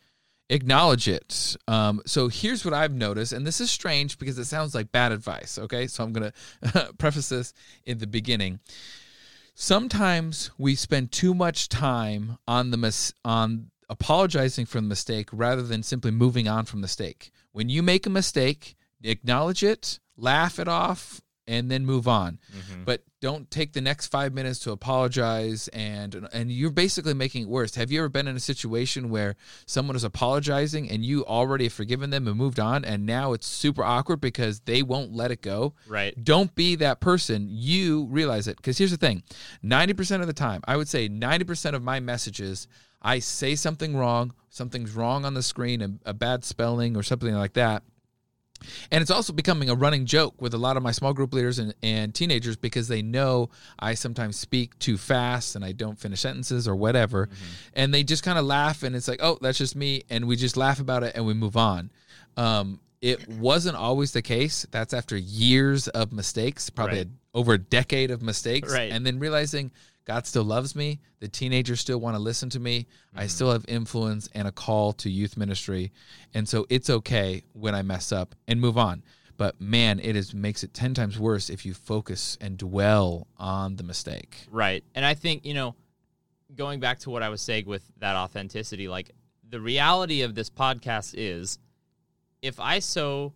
acknowledge 0.48 1.08
it. 1.08 1.56
Um, 1.66 2.02
so 2.06 2.28
here's 2.28 2.64
what 2.64 2.72
I've 2.72 2.94
noticed, 2.94 3.32
and 3.32 3.44
this 3.44 3.60
is 3.60 3.68
strange 3.68 4.20
because 4.20 4.38
it 4.38 4.44
sounds 4.44 4.76
like 4.76 4.92
bad 4.92 5.10
advice. 5.10 5.58
Okay, 5.58 5.88
so 5.88 6.04
I'm 6.04 6.12
gonna 6.12 6.32
preface 6.98 7.30
this 7.30 7.52
in 7.84 7.98
the 7.98 8.06
beginning. 8.06 8.60
Sometimes 9.54 10.50
we 10.56 10.74
spend 10.74 11.12
too 11.12 11.34
much 11.34 11.68
time 11.68 12.38
on 12.48 12.70
the 12.70 12.76
mis- 12.76 13.12
on 13.24 13.70
apologizing 13.88 14.64
for 14.64 14.80
the 14.80 14.86
mistake 14.86 15.28
rather 15.32 15.62
than 15.62 15.82
simply 15.82 16.10
moving 16.10 16.48
on 16.48 16.64
from 16.64 16.80
the 16.80 16.84
mistake. 16.84 17.30
When 17.52 17.68
you 17.68 17.82
make 17.82 18.06
a 18.06 18.10
mistake, 18.10 18.76
acknowledge 19.02 19.62
it, 19.62 19.98
laugh 20.16 20.58
it 20.58 20.68
off, 20.68 21.20
and 21.46 21.70
then 21.70 21.84
move 21.84 22.06
on. 22.06 22.38
Mm-hmm. 22.56 22.84
But 22.84 23.02
don't 23.20 23.50
take 23.50 23.72
the 23.72 23.80
next 23.80 24.08
five 24.08 24.32
minutes 24.32 24.58
to 24.60 24.72
apologize, 24.72 25.68
and 25.68 26.28
and 26.32 26.50
you're 26.50 26.70
basically 26.70 27.14
making 27.14 27.42
it 27.42 27.48
worse. 27.48 27.74
Have 27.76 27.90
you 27.90 28.00
ever 28.00 28.08
been 28.08 28.28
in 28.28 28.36
a 28.36 28.40
situation 28.40 29.10
where 29.10 29.36
someone 29.66 29.96
is 29.96 30.04
apologizing 30.04 30.90
and 30.90 31.04
you 31.04 31.24
already 31.24 31.64
have 31.64 31.72
forgiven 31.72 32.10
them 32.10 32.26
and 32.26 32.36
moved 32.36 32.60
on, 32.60 32.84
and 32.84 33.06
now 33.06 33.32
it's 33.32 33.46
super 33.46 33.84
awkward 33.84 34.20
because 34.20 34.60
they 34.60 34.82
won't 34.82 35.12
let 35.12 35.30
it 35.30 35.42
go? 35.42 35.74
Right. 35.88 36.14
Don't 36.22 36.54
be 36.54 36.76
that 36.76 37.00
person. 37.00 37.46
You 37.50 38.06
realize 38.06 38.48
it. 38.48 38.56
Because 38.56 38.78
here's 38.78 38.90
the 38.90 38.96
thing 38.96 39.22
90% 39.64 40.20
of 40.20 40.26
the 40.26 40.32
time, 40.32 40.60
I 40.66 40.76
would 40.76 40.88
say 40.88 41.08
90% 41.08 41.74
of 41.74 41.82
my 41.82 42.00
messages, 42.00 42.68
I 43.00 43.18
say 43.18 43.54
something 43.54 43.96
wrong, 43.96 44.32
something's 44.48 44.94
wrong 44.94 45.24
on 45.24 45.34
the 45.34 45.42
screen, 45.42 45.82
a, 45.82 46.10
a 46.10 46.14
bad 46.14 46.44
spelling 46.44 46.96
or 46.96 47.02
something 47.02 47.34
like 47.34 47.54
that. 47.54 47.82
And 48.90 49.02
it's 49.02 49.10
also 49.10 49.32
becoming 49.32 49.70
a 49.70 49.74
running 49.74 50.06
joke 50.06 50.40
with 50.40 50.54
a 50.54 50.58
lot 50.58 50.76
of 50.76 50.82
my 50.82 50.90
small 50.92 51.12
group 51.12 51.32
leaders 51.34 51.58
and, 51.58 51.74
and 51.82 52.14
teenagers 52.14 52.56
because 52.56 52.88
they 52.88 53.02
know 53.02 53.50
I 53.78 53.94
sometimes 53.94 54.36
speak 54.38 54.78
too 54.78 54.96
fast 54.96 55.56
and 55.56 55.64
I 55.64 55.72
don't 55.72 55.98
finish 55.98 56.20
sentences 56.20 56.66
or 56.68 56.76
whatever. 56.76 57.28
And 57.74 57.92
they 57.92 58.04
just 58.04 58.22
kind 58.22 58.38
of 58.38 58.44
laugh 58.44 58.82
and 58.82 58.94
it's 58.96 59.08
like, 59.08 59.20
oh, 59.22 59.38
that's 59.40 59.58
just 59.58 59.76
me. 59.76 60.02
And 60.10 60.26
we 60.26 60.36
just 60.36 60.56
laugh 60.56 60.80
about 60.80 61.02
it 61.02 61.12
and 61.14 61.26
we 61.26 61.34
move 61.34 61.56
on. 61.56 61.90
Um, 62.36 62.80
it 63.00 63.28
wasn't 63.28 63.76
always 63.76 64.12
the 64.12 64.22
case. 64.22 64.64
That's 64.70 64.94
after 64.94 65.16
years 65.16 65.88
of 65.88 66.12
mistakes, 66.12 66.70
probably 66.70 66.98
Right. 66.98 67.08
over 67.34 67.54
a 67.54 67.58
decade 67.58 68.10
of 68.12 68.22
mistakes. 68.22 68.72
Right. 68.72 68.92
And 68.92 69.04
then 69.04 69.18
realizing 69.18 69.72
God 70.04 70.26
still 70.26 70.44
loves 70.44 70.74
me. 70.74 71.00
The 71.20 71.28
teenagers 71.28 71.80
still 71.80 71.98
want 71.98 72.16
to 72.16 72.22
listen 72.22 72.50
to 72.50 72.60
me. 72.60 72.86
I 73.14 73.20
mm-hmm. 73.20 73.28
still 73.28 73.52
have 73.52 73.64
influence 73.68 74.28
and 74.34 74.48
a 74.48 74.52
call 74.52 74.92
to 74.94 75.10
youth 75.10 75.36
ministry. 75.36 75.92
And 76.34 76.48
so 76.48 76.66
it's 76.68 76.90
okay 76.90 77.44
when 77.52 77.74
I 77.74 77.82
mess 77.82 78.10
up 78.10 78.34
and 78.48 78.60
move 78.60 78.76
on. 78.76 79.02
But 79.36 79.60
man, 79.60 80.00
it 80.00 80.16
is 80.16 80.34
makes 80.34 80.62
it 80.62 80.74
10 80.74 80.94
times 80.94 81.18
worse 81.18 81.50
if 81.50 81.64
you 81.64 81.74
focus 81.74 82.36
and 82.40 82.58
dwell 82.58 83.26
on 83.38 83.76
the 83.76 83.82
mistake. 83.82 84.36
Right. 84.50 84.84
And 84.94 85.04
I 85.04 85.14
think, 85.14 85.46
you 85.46 85.54
know, 85.54 85.74
going 86.54 86.80
back 86.80 86.98
to 87.00 87.10
what 87.10 87.22
I 87.22 87.28
was 87.28 87.40
saying 87.40 87.66
with 87.66 87.82
that 87.98 88.16
authenticity, 88.16 88.88
like 88.88 89.12
the 89.48 89.60
reality 89.60 90.22
of 90.22 90.34
this 90.34 90.50
podcast 90.50 91.14
is 91.16 91.58
if 92.40 92.58
I 92.60 92.80
so 92.80 93.32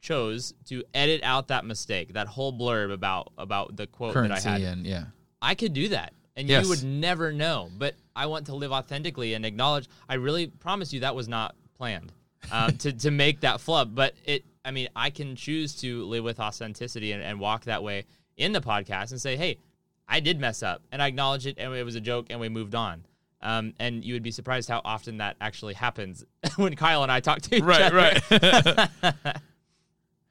chose 0.00 0.54
to 0.66 0.82
edit 0.94 1.22
out 1.22 1.48
that 1.48 1.64
mistake, 1.64 2.14
that 2.14 2.26
whole 2.26 2.52
blurb 2.52 2.92
about 2.92 3.32
about 3.36 3.76
the 3.76 3.86
quote 3.86 4.14
Currency 4.14 4.44
that 4.44 4.46
I 4.46 4.58
had, 4.58 4.62
and 4.62 4.86
yeah. 4.86 5.04
I 5.42 5.54
could 5.54 5.72
do 5.72 5.88
that. 5.88 6.12
And 6.36 6.48
Yes. 6.48 6.62
you 6.64 6.68
would 6.70 6.84
never 6.84 7.32
know. 7.32 7.68
But 7.76 7.94
I 8.14 8.26
want 8.26 8.46
to 8.46 8.54
live 8.54 8.70
authentically 8.72 9.34
and 9.34 9.44
acknowledge 9.44 9.88
I 10.08 10.14
really 10.14 10.46
promise 10.46 10.92
you 10.92 11.00
that 11.00 11.14
was 11.16 11.28
not 11.28 11.54
planned. 11.76 12.12
Um, 12.52 12.76
to, 12.78 12.92
to 12.92 13.10
make 13.10 13.40
that 13.40 13.60
flub. 13.60 13.94
But 13.94 14.14
it 14.24 14.44
I 14.64 14.70
mean, 14.70 14.88
I 14.94 15.10
can 15.10 15.34
choose 15.34 15.74
to 15.80 16.04
live 16.04 16.22
with 16.24 16.38
authenticity 16.40 17.12
and, 17.12 17.22
and 17.22 17.40
walk 17.40 17.64
that 17.64 17.82
way 17.82 18.04
in 18.36 18.52
the 18.52 18.60
podcast 18.60 19.10
and 19.10 19.20
say, 19.20 19.36
Hey, 19.36 19.58
I 20.06 20.20
did 20.20 20.38
mess 20.40 20.62
up 20.62 20.82
and 20.92 21.02
I 21.02 21.06
acknowledge 21.08 21.46
it 21.46 21.56
and 21.58 21.74
it 21.74 21.82
was 21.84 21.96
a 21.96 22.00
joke 22.00 22.26
and 22.30 22.38
we 22.38 22.48
moved 22.48 22.74
on. 22.74 23.04
Um, 23.40 23.74
and 23.78 24.04
you 24.04 24.14
would 24.14 24.22
be 24.22 24.30
surprised 24.30 24.68
how 24.68 24.80
often 24.84 25.18
that 25.18 25.36
actually 25.40 25.74
happens 25.74 26.24
when 26.56 26.74
Kyle 26.76 27.02
and 27.02 27.10
I 27.12 27.20
talk 27.20 27.40
to 27.42 27.56
each 27.56 27.62
other. 27.62 28.88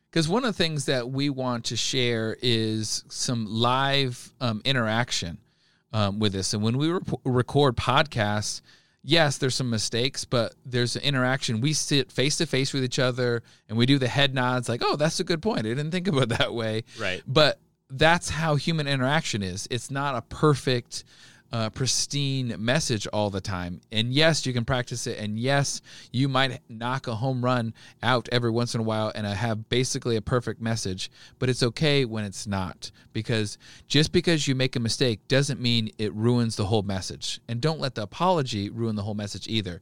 Because 0.09 0.27
one 0.27 0.43
of 0.45 0.55
the 0.55 0.63
things 0.63 0.85
that 0.85 1.09
we 1.09 1.29
want 1.29 1.65
to 1.65 1.75
share 1.75 2.37
is 2.41 3.03
some 3.09 3.45
live 3.45 4.33
um, 4.39 4.61
interaction 4.63 5.37
um, 5.93 6.19
with 6.19 6.33
this. 6.33 6.53
And 6.53 6.63
when 6.63 6.77
we 6.77 6.89
rep- 6.89 7.09
record 7.25 7.75
podcasts, 7.75 8.61
yes, 9.03 9.37
there's 9.37 9.55
some 9.55 9.69
mistakes, 9.69 10.25
but 10.25 10.55
there's 10.65 10.95
an 10.95 11.01
interaction. 11.03 11.61
We 11.61 11.73
sit 11.73 12.11
face 12.11 12.37
to 12.37 12.45
face 12.45 12.73
with 12.73 12.83
each 12.83 12.99
other 12.99 13.43
and 13.69 13.77
we 13.77 13.85
do 13.85 13.97
the 13.97 14.07
head 14.07 14.33
nods, 14.33 14.69
like, 14.69 14.81
oh, 14.83 14.95
that's 14.95 15.19
a 15.19 15.23
good 15.23 15.41
point. 15.41 15.59
I 15.59 15.69
didn't 15.69 15.91
think 15.91 16.07
about 16.07 16.23
it 16.23 16.29
that 16.37 16.53
way. 16.53 16.83
Right. 16.99 17.21
But 17.27 17.59
that's 17.89 18.29
how 18.29 18.55
human 18.55 18.87
interaction 18.87 19.41
is. 19.41 19.67
It's 19.71 19.89
not 19.89 20.15
a 20.15 20.21
perfect, 20.21 21.03
uh, 21.51 21.69
pristine 21.69 22.55
message 22.57 23.07
all 23.07 23.29
the 23.29 23.41
time. 23.41 23.81
And 23.91 24.13
yes, 24.13 24.45
you 24.45 24.53
can 24.53 24.65
practice 24.65 25.07
it. 25.07 25.17
And 25.19 25.39
yes, 25.39 25.81
you 26.11 26.27
might 26.27 26.59
knock 26.69 27.07
a 27.07 27.15
home 27.15 27.43
run 27.43 27.73
out 28.03 28.27
every 28.31 28.51
once 28.51 28.73
in 28.75 28.81
a 28.81 28.83
while 28.83 29.11
and 29.15 29.25
uh, 29.25 29.33
have 29.33 29.69
basically 29.69 30.15
a 30.15 30.21
perfect 30.21 30.61
message. 30.61 31.09
But 31.39 31.49
it's 31.49 31.63
okay 31.63 32.05
when 32.05 32.25
it's 32.25 32.47
not. 32.47 32.91
Because 33.13 33.57
just 33.87 34.11
because 34.11 34.47
you 34.47 34.55
make 34.55 34.75
a 34.75 34.79
mistake 34.79 35.27
doesn't 35.27 35.61
mean 35.61 35.91
it 35.97 36.13
ruins 36.13 36.55
the 36.55 36.65
whole 36.65 36.83
message. 36.83 37.39
And 37.47 37.61
don't 37.61 37.79
let 37.79 37.95
the 37.95 38.03
apology 38.03 38.69
ruin 38.69 38.95
the 38.95 39.03
whole 39.03 39.15
message 39.15 39.47
either. 39.47 39.81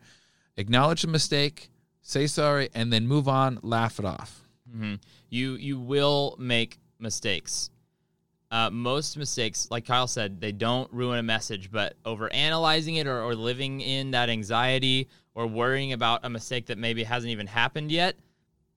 Acknowledge 0.57 1.01
the 1.01 1.07
mistake, 1.07 1.69
say 2.01 2.27
sorry, 2.27 2.69
and 2.73 2.93
then 2.93 3.07
move 3.07 3.27
on, 3.27 3.59
laugh 3.61 3.99
it 3.99 4.05
off. 4.05 4.41
hmm 4.71 4.95
You 5.29 5.53
you 5.55 5.79
will 5.79 6.35
make 6.39 6.79
mistakes. 6.99 7.69
Uh, 8.55 8.69
most 8.69 9.17
mistakes, 9.17 9.67
like 9.69 9.85
Kyle 9.85 10.07
said, 10.07 10.39
they 10.39 10.53
don't 10.53 10.89
ruin 10.93 11.19
a 11.19 11.23
message, 11.23 11.69
but 11.69 11.97
over 12.05 12.31
analyzing 12.31 12.95
it 12.95 13.05
or, 13.05 13.21
or 13.21 13.35
living 13.35 13.81
in 13.81 14.11
that 14.11 14.29
anxiety 14.29 15.09
or 15.33 15.45
worrying 15.45 15.91
about 15.91 16.21
a 16.23 16.29
mistake 16.29 16.67
that 16.67 16.77
maybe 16.77 17.03
hasn't 17.03 17.31
even 17.31 17.47
happened 17.47 17.91
yet, 17.91 18.15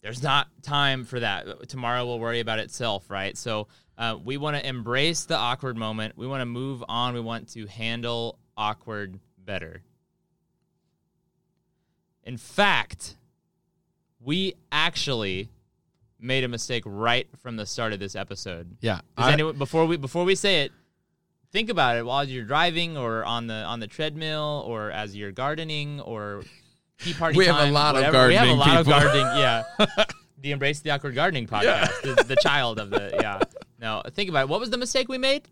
there's 0.03 0.21
not 0.21 0.49
time 0.63 1.05
for 1.05 1.21
that. 1.21 1.69
Tomorrow 1.69 2.05
will 2.07 2.19
worry 2.19 2.41
about 2.41 2.59
itself, 2.59 3.09
right? 3.09 3.39
So 3.39 3.69
uh, 3.97 4.17
we 4.21 4.37
want 4.37 4.57
to 4.57 4.69
embrace 4.69 5.27
the 5.27 5.37
awkward 5.37 5.77
moment. 5.77 6.19
We 6.19 6.27
want 6.27 6.41
to 6.41 6.47
move 6.47 6.83
on. 6.89 7.15
We 7.15 7.21
want 7.21 7.51
to 7.51 7.67
handle 7.67 8.41
awkward 8.57 9.21
better. 9.39 9.83
In 12.25 12.37
fact, 12.37 13.15
we 14.21 14.55
actually 14.73 15.51
made 16.21 16.45
a 16.45 16.49
mistake 16.49 16.83
right 16.87 17.29
from 17.43 17.57
the 17.57 17.67
start 17.67 17.93
of 17.93 18.01
this 18.01 18.17
episode. 18.17 18.77
Yeah. 18.81 19.01
I- 19.17 19.33
anyone 19.33 19.57
before 19.59 19.87
we 19.87 19.97
before 19.97 20.25
we 20.25 20.35
say 20.35 20.63
it, 20.63 20.73
think 21.53 21.71
about 21.71 21.97
it 21.97 22.05
while 22.05 22.25
you're 22.25 22.45
driving 22.45 22.97
or 22.97 23.25
on 23.25 23.47
the 23.47 23.55
on 23.55 23.81
the 23.81 23.87
treadmill 23.87 24.65
or 24.67 24.91
as 24.91 25.17
you're 25.17 25.33
gardening 25.33 26.01
or 26.01 26.43
tea 27.01 27.15
party 27.15 27.39
We 27.39 27.47
have 27.47 27.57
a 27.57 27.59
time, 27.65 27.73
lot 27.73 27.95
of 27.97 28.03
whatever. 28.05 28.29
We 28.29 28.35
have 28.35 28.49
a 28.49 28.57
gardening 28.57 28.59
lot 28.59 28.67
people. 28.79 28.93
of 28.95 29.03
gardening. 29.03 29.39
Yeah, 29.39 30.05
the 30.43 30.53
Embrace 30.53 30.81
the 30.81 30.91
Awkward 30.91 31.15
Gardening 31.15 31.47
podcast, 31.47 32.03
the, 32.03 32.23
the 32.25 32.37
child 32.37 32.79
of 32.79 32.91
the 32.91 33.17
yeah. 33.21 33.41
No, 33.81 34.03
think 34.13 34.29
about 34.29 34.43
it. 34.43 34.49
What 34.49 34.59
was 34.61 34.71
the 34.71 34.79
mistake 34.79 35.09
we 35.09 35.19
made? 35.19 35.49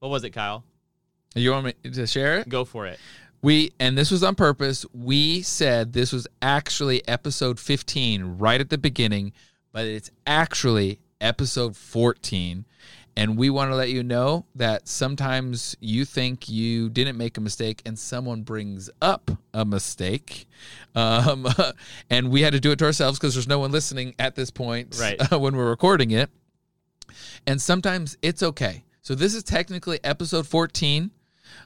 What 0.00 0.10
was 0.10 0.24
it, 0.24 0.30
Kyle? 0.30 0.62
you 1.34 1.52
want 1.52 1.64
me 1.84 1.90
to 1.90 2.06
share 2.06 2.38
it? 2.38 2.48
Go 2.48 2.64
for 2.64 2.86
it. 2.86 2.98
We 3.42 3.72
and 3.80 3.96
this 3.96 4.10
was 4.10 4.22
on 4.22 4.34
purpose. 4.34 4.84
We 4.92 5.40
said 5.42 5.94
this 5.94 6.12
was 6.12 6.26
actually 6.42 7.06
episode 7.08 7.58
15 7.58 8.36
right 8.38 8.60
at 8.60 8.68
the 8.68 8.76
beginning, 8.76 9.32
but 9.72 9.86
it's 9.86 10.10
actually 10.26 11.00
episode 11.20 11.76
14. 11.76 12.64
And 13.16 13.36
we 13.36 13.50
want 13.50 13.70
to 13.72 13.76
let 13.76 13.90
you 13.90 14.02
know 14.02 14.46
that 14.54 14.86
sometimes 14.88 15.76
you 15.80 16.04
think 16.04 16.48
you 16.48 16.88
didn't 16.88 17.18
make 17.18 17.36
a 17.36 17.40
mistake 17.40 17.82
and 17.84 17.98
someone 17.98 18.42
brings 18.42 18.88
up 19.02 19.30
a 19.52 19.64
mistake. 19.64 20.46
Um, 20.94 21.46
and 22.10 22.30
we 22.30 22.42
had 22.42 22.52
to 22.52 22.60
do 22.60 22.70
it 22.70 22.78
to 22.78 22.84
ourselves 22.86 23.18
because 23.18 23.34
there's 23.34 23.48
no 23.48 23.58
one 23.58 23.72
listening 23.72 24.14
at 24.18 24.36
this 24.36 24.50
point 24.50 24.96
Right. 25.00 25.20
when 25.32 25.56
we're 25.56 25.68
recording 25.68 26.12
it. 26.12 26.30
And 27.46 27.60
sometimes 27.60 28.16
it's 28.22 28.42
okay. 28.42 28.84
So 29.02 29.14
this 29.14 29.34
is 29.34 29.42
technically 29.42 29.98
episode 30.04 30.46
14 30.46 31.10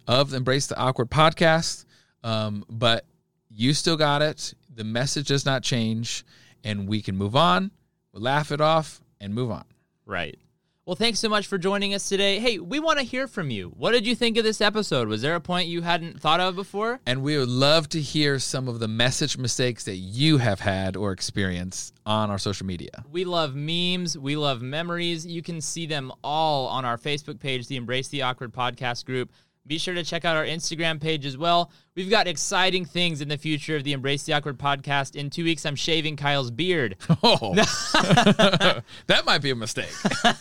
of 0.09 0.33
Embrace 0.33 0.67
the 0.67 0.79
Awkward 0.79 1.11
podcast. 1.11 1.85
Um, 2.23 2.65
but 2.71 3.05
you 3.51 3.75
still 3.75 3.97
got 3.99 4.23
it. 4.23 4.55
The 4.75 4.85
message 4.85 5.29
does 5.29 5.45
not 5.45 5.63
change, 5.63 6.25
and 6.65 6.89
we 6.89 7.03
can 7.03 7.17
move 7.17 7.37
on, 7.37 7.71
laugh 8.15 8.53
it 8.53 8.61
off, 8.61 9.03
and 9.21 9.35
move 9.35 9.51
on. 9.51 9.65
Right. 10.07 10.39
Well, 10.87 10.97
thanks 10.97 11.19
so 11.19 11.31
much 11.31 11.47
for 11.47 11.57
joining 11.57 11.95
us 11.95 12.11
today. 12.11 12.39
Hey, 12.39 12.59
we 12.59 12.79
want 12.79 12.99
to 12.99 13.07
hear 13.07 13.27
from 13.27 13.49
you. 13.49 13.73
What 13.75 13.93
did 13.93 14.07
you 14.07 14.15
think 14.15 14.37
of 14.37 14.45
this 14.45 14.61
episode? 14.61 15.09
Was 15.09 15.23
there 15.23 15.35
a 15.35 15.41
point 15.41 15.67
you 15.67 15.81
hadn't 15.81 16.21
thought 16.21 16.41
of 16.41 16.57
before? 16.57 17.01
And 17.07 17.23
we 17.23 17.39
would 17.39 17.49
love 17.49 17.89
to 17.91 18.03
hear 18.03 18.39
some 18.39 18.69
of 18.69 18.81
the 18.81 18.89
message 18.89 19.39
mistakes 19.39 19.85
that 19.85 19.97
you 19.97 20.37
have 20.37 20.61
had 20.61 20.95
or 20.95 21.13
experienced 21.13 21.95
on 22.05 22.31
our 22.31 22.37
social 22.37 22.67
media. 22.67 23.03
We 23.11 23.25
love 23.25 23.55
memes. 23.55 24.19
We 24.19 24.37
love 24.37 24.61
memories. 24.61 25.27
You 25.27 25.41
can 25.41 25.63
see 25.63 25.87
them 25.87 26.13
all 26.23 26.67
on 26.67 26.85
our 26.85 26.99
Facebook 26.99 27.41
page, 27.41 27.67
the 27.67 27.77
Embrace 27.77 28.09
the 28.09 28.21
Awkward 28.21 28.53
podcast 28.53 29.07
group. 29.07 29.33
Be 29.67 29.79
sure 29.79 29.95
to 29.95 30.05
check 30.05 30.25
out 30.27 30.37
our 30.37 30.45
Instagram 30.45 31.01
page 31.01 31.25
as 31.25 31.39
well. 31.39 31.71
We've 31.95 32.11
got 32.11 32.27
exciting 32.27 32.85
things 32.85 33.23
in 33.23 33.29
the 33.29 33.39
future 33.39 33.77
of 33.77 33.85
the 33.85 33.93
Embrace 33.93 34.25
the 34.25 34.35
Awkward 34.35 34.59
podcast. 34.59 35.17
In 35.17 35.31
two 35.31 35.45
weeks, 35.45 35.65
I'm 35.65 35.77
shaving 35.77 36.17
Kyle's 36.17 36.51
beard. 36.51 36.97
Oh, 37.23 37.55
that 39.07 39.25
might 39.25 39.41
be 39.41 39.51
a 39.51 39.55
mistake. 39.55 39.93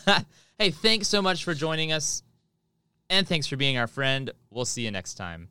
hey, 0.60 0.72
thanks 0.72 1.08
so 1.08 1.22
much 1.22 1.46
for 1.46 1.54
joining 1.54 1.94
us. 1.94 2.24
And 3.10 3.28
thanks 3.28 3.48
for 3.48 3.56
being 3.56 3.78
our 3.78 3.88
friend. 3.88 4.32
We'll 4.50 4.66
see 4.66 4.84
you 4.84 4.92
next 4.92 5.14
time. 5.14 5.48